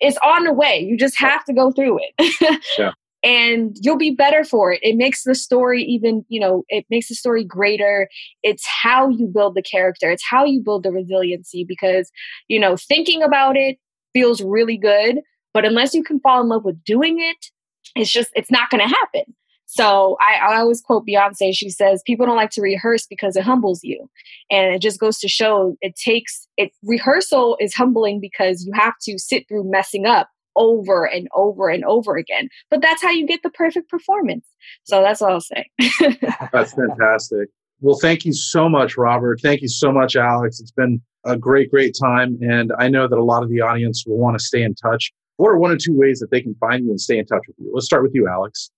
It's 0.00 0.18
on 0.24 0.44
the 0.44 0.52
way. 0.52 0.80
You 0.80 0.96
just 0.96 1.18
have 1.18 1.44
to 1.44 1.52
go 1.52 1.70
through 1.70 2.00
it. 2.00 2.62
yeah 2.78 2.92
and 3.22 3.76
you'll 3.80 3.98
be 3.98 4.10
better 4.10 4.44
for 4.44 4.72
it. 4.72 4.80
It 4.82 4.96
makes 4.96 5.24
the 5.24 5.34
story 5.34 5.82
even, 5.82 6.24
you 6.28 6.40
know, 6.40 6.64
it 6.68 6.86
makes 6.90 7.08
the 7.08 7.14
story 7.14 7.44
greater. 7.44 8.08
It's 8.42 8.66
how 8.66 9.08
you 9.08 9.26
build 9.26 9.54
the 9.54 9.62
character, 9.62 10.10
it's 10.10 10.24
how 10.28 10.44
you 10.44 10.60
build 10.60 10.82
the 10.82 10.92
resiliency 10.92 11.64
because, 11.64 12.10
you 12.48 12.58
know, 12.58 12.76
thinking 12.76 13.22
about 13.22 13.56
it 13.56 13.78
feels 14.12 14.40
really 14.42 14.76
good, 14.76 15.20
but 15.52 15.64
unless 15.64 15.94
you 15.94 16.02
can 16.02 16.20
fall 16.20 16.40
in 16.40 16.48
love 16.48 16.64
with 16.64 16.82
doing 16.84 17.20
it, 17.20 17.46
it's 17.94 18.10
just, 18.10 18.30
it's 18.34 18.50
not 18.50 18.70
going 18.70 18.86
to 18.86 18.94
happen. 18.94 19.34
So 19.66 20.16
I, 20.20 20.54
I, 20.54 20.58
always 20.58 20.80
quote 20.80 21.06
Beyonce. 21.06 21.54
She 21.54 21.70
says, 21.70 22.02
"People 22.04 22.26
don't 22.26 22.34
like 22.34 22.50
to 22.50 22.60
rehearse 22.60 23.06
because 23.06 23.36
it 23.36 23.44
humbles 23.44 23.84
you," 23.84 24.10
and 24.50 24.74
it 24.74 24.82
just 24.82 24.98
goes 24.98 25.20
to 25.20 25.28
show 25.28 25.76
it 25.80 25.94
takes 25.94 26.48
it. 26.56 26.72
Rehearsal 26.82 27.56
is 27.60 27.72
humbling 27.72 28.18
because 28.20 28.64
you 28.64 28.72
have 28.74 28.94
to 29.02 29.16
sit 29.16 29.46
through 29.46 29.70
messing 29.70 30.06
up 30.06 30.28
over 30.56 31.04
and 31.06 31.28
over 31.34 31.68
and 31.68 31.84
over 31.84 32.16
again. 32.16 32.48
But 32.70 32.82
that's 32.82 33.02
how 33.02 33.10
you 33.10 33.26
get 33.26 33.42
the 33.42 33.50
perfect 33.50 33.88
performance. 33.88 34.44
So 34.84 35.02
that's 35.02 35.22
all 35.22 35.32
I'll 35.32 35.40
say. 35.40 35.70
that's 36.52 36.72
fantastic. 36.74 37.48
Well, 37.80 37.98
thank 38.00 38.24
you 38.24 38.32
so 38.32 38.68
much, 38.68 38.96
Robert. 38.96 39.40
Thank 39.42 39.62
you 39.62 39.68
so 39.68 39.90
much, 39.90 40.14
Alex. 40.14 40.60
It's 40.60 40.70
been 40.70 41.00
a 41.24 41.36
great, 41.36 41.70
great 41.70 41.96
time. 41.98 42.38
And 42.42 42.72
I 42.78 42.88
know 42.88 43.08
that 43.08 43.18
a 43.18 43.24
lot 43.24 43.42
of 43.42 43.48
the 43.48 43.60
audience 43.60 44.04
will 44.06 44.18
want 44.18 44.38
to 44.38 44.44
stay 44.44 44.62
in 44.62 44.74
touch. 44.74 45.12
What 45.36 45.48
are 45.48 45.58
one 45.58 45.70
or 45.70 45.76
two 45.76 45.96
ways 45.96 46.18
that 46.20 46.30
they 46.30 46.42
can 46.42 46.54
find 46.60 46.84
you 46.84 46.90
and 46.90 47.00
stay 47.00 47.18
in 47.18 47.24
touch 47.24 47.42
with 47.46 47.56
you? 47.58 47.70
Let's 47.72 47.86
start 47.86 48.02
with 48.02 48.14
you, 48.14 48.28
Alex. 48.28 48.70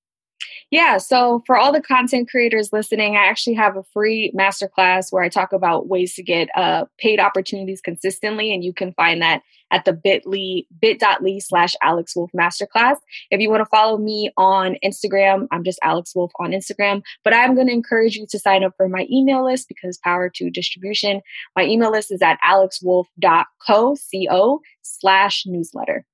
Yeah, 0.70 0.98
so 0.98 1.42
for 1.46 1.56
all 1.56 1.72
the 1.72 1.82
content 1.82 2.30
creators 2.30 2.72
listening, 2.72 3.16
I 3.16 3.26
actually 3.26 3.54
have 3.54 3.76
a 3.76 3.82
free 3.92 4.32
masterclass 4.36 5.06
where 5.10 5.22
I 5.22 5.28
talk 5.28 5.52
about 5.52 5.88
ways 5.88 6.14
to 6.14 6.22
get 6.22 6.48
uh, 6.56 6.86
paid 6.98 7.20
opportunities 7.20 7.80
consistently, 7.80 8.52
and 8.54 8.64
you 8.64 8.72
can 8.72 8.92
find 8.94 9.20
that 9.22 9.42
at 9.70 9.84
the 9.84 9.92
bit.ly 9.92 10.64
bit.ly 10.80 11.38
slash 11.38 11.74
Alex 11.82 12.14
Wolf 12.14 12.30
Masterclass. 12.36 12.96
If 13.30 13.40
you 13.40 13.50
want 13.50 13.62
to 13.62 13.66
follow 13.66 13.96
me 13.98 14.30
on 14.36 14.76
Instagram, 14.84 15.46
I'm 15.50 15.64
just 15.64 15.78
Alex 15.82 16.14
Wolf 16.14 16.30
on 16.38 16.50
Instagram. 16.50 17.02
But 17.24 17.34
I'm 17.34 17.54
going 17.54 17.68
to 17.68 17.72
encourage 17.72 18.16
you 18.16 18.26
to 18.30 18.38
sign 18.38 18.64
up 18.64 18.74
for 18.76 18.88
my 18.88 19.06
email 19.10 19.44
list 19.44 19.68
because 19.68 19.98
power 19.98 20.30
to 20.34 20.50
distribution. 20.50 21.22
My 21.56 21.64
email 21.64 21.90
list 21.90 22.12
is 22.12 22.20
at 22.20 22.38
alexwolf.co 22.46 23.44
co 23.66 24.60
slash 24.82 25.44
newsletter. 25.46 26.04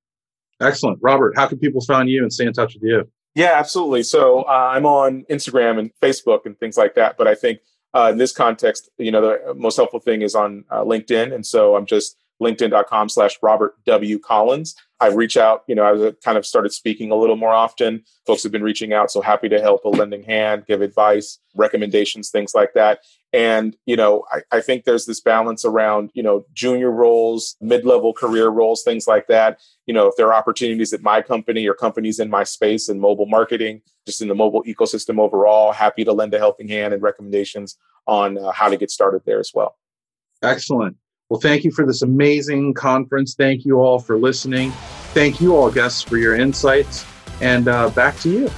Excellent. 0.61 0.99
Robert, 1.01 1.37
how 1.37 1.47
can 1.47 1.59
people 1.59 1.81
find 1.81 2.09
you 2.09 2.23
and 2.23 2.33
stay 2.33 2.47
in 2.47 2.53
touch 2.53 2.75
with 2.75 2.83
you? 2.83 3.09
Yeah, 3.39 3.53
absolutely. 3.55 4.03
So 4.03 4.43
uh, 4.43 4.71
I'm 4.75 4.85
on 4.85 5.25
Instagram 5.31 5.79
and 5.79 5.93
Facebook 6.03 6.45
and 6.45 6.59
things 6.59 6.77
like 6.77 6.97
that. 6.97 7.17
But 7.17 7.29
I 7.29 7.37
think 7.37 7.61
uh, 7.95 8.09
in 8.11 8.19
this 8.19 8.33
context, 8.33 8.91
you 8.99 9.13
know, 9.13 9.21
the 9.21 9.55
most 9.55 9.77
helpful 9.77 10.01
thing 10.01 10.23
is 10.23 10.35
on 10.35 10.65
uh, 10.73 10.83
LinkedIn. 10.83 11.33
And 11.33 11.47
so 11.47 11.77
I'm 11.77 11.87
just 11.87 12.17
linkedin.com 12.41 13.09
slash 13.09 13.39
Robert 13.43 13.75
W. 13.85 14.19
Collins. 14.19 14.75
I 15.01 15.09
reach 15.09 15.37
out, 15.37 15.63
you 15.69 15.75
know, 15.75 16.07
I 16.09 16.13
kind 16.25 16.37
of 16.37 16.45
started 16.45 16.73
speaking 16.73 17.13
a 17.13 17.15
little 17.15 17.37
more 17.37 17.53
often. 17.53 18.03
Folks 18.27 18.43
have 18.43 18.51
been 18.51 18.65
reaching 18.65 18.93
out. 18.93 19.11
So 19.13 19.21
happy 19.21 19.49
to 19.49 19.61
help 19.61 19.85
a 19.85 19.89
lending 19.89 20.25
hand, 20.25 20.67
give 20.67 20.83
advice, 20.83 21.39
recommendations, 21.55 22.31
things 22.31 22.53
like 22.55 22.75
that. 22.75 23.01
And, 23.33 23.77
you 23.87 23.95
know, 23.95 24.25
I, 24.33 24.41
I 24.57 24.61
think 24.61 24.85
there's 24.85 25.07
this 25.07 25.21
balance 25.21 25.65
around, 25.65 26.11
you 26.15 26.23
know, 26.23 26.47
junior 26.53 26.91
roles, 26.91 27.57
mid 27.61 27.85
level 27.85 28.13
career 28.13 28.49
roles, 28.49 28.83
things 28.83 29.07
like 29.07 29.29
that. 29.29 29.61
You 29.87 29.95
know, 29.95 30.09
if 30.09 30.17
there 30.17 30.27
are 30.29 30.35
opportunities 30.35 30.93
at 30.93 31.03
my 31.03 31.23
company 31.23 31.67
or 31.69 31.75
companies 31.75 32.19
in 32.19 32.31
my 32.31 32.43
space 32.43 32.89
in 32.89 32.99
mobile 32.99 33.27
marketing, 33.27 33.83
just 34.07 34.23
in 34.23 34.29
the 34.29 34.35
mobile 34.35 34.65
ecosystem 34.65 35.21
overall, 35.21 35.73
happy 35.73 36.05
to 36.05 36.13
lend 36.13 36.35
a 36.35 36.39
helping 36.39 36.69
hand 36.69 36.95
and 36.95 37.03
recommendations 37.03 37.77
on 38.07 38.39
uh, 38.39 38.51
how 38.51 38.69
to 38.69 38.77
get 38.77 38.91
started 38.91 39.23
there 39.27 39.39
as 39.39 39.53
well. 39.55 39.77
Excellent. 40.43 40.97
Well, 41.29 41.41
thank 41.41 41.63
you 41.63 41.71
for 41.71 41.85
this 41.85 42.03
amazing 42.03 42.75
conference. 42.75 43.35
Thank 43.35 43.67
you 43.67 43.81
all 43.81 43.99
for 43.99 44.19
listening. 44.19 44.71
Thank 45.13 45.41
you 45.41 45.55
all, 45.57 45.71
guests, 45.71 46.01
for 46.01 46.17
your 46.17 46.37
insights. 46.37 47.05
And 47.41 47.69
uh, 47.69 47.91
back 47.91 48.19
to 48.21 48.31
you. 48.31 48.51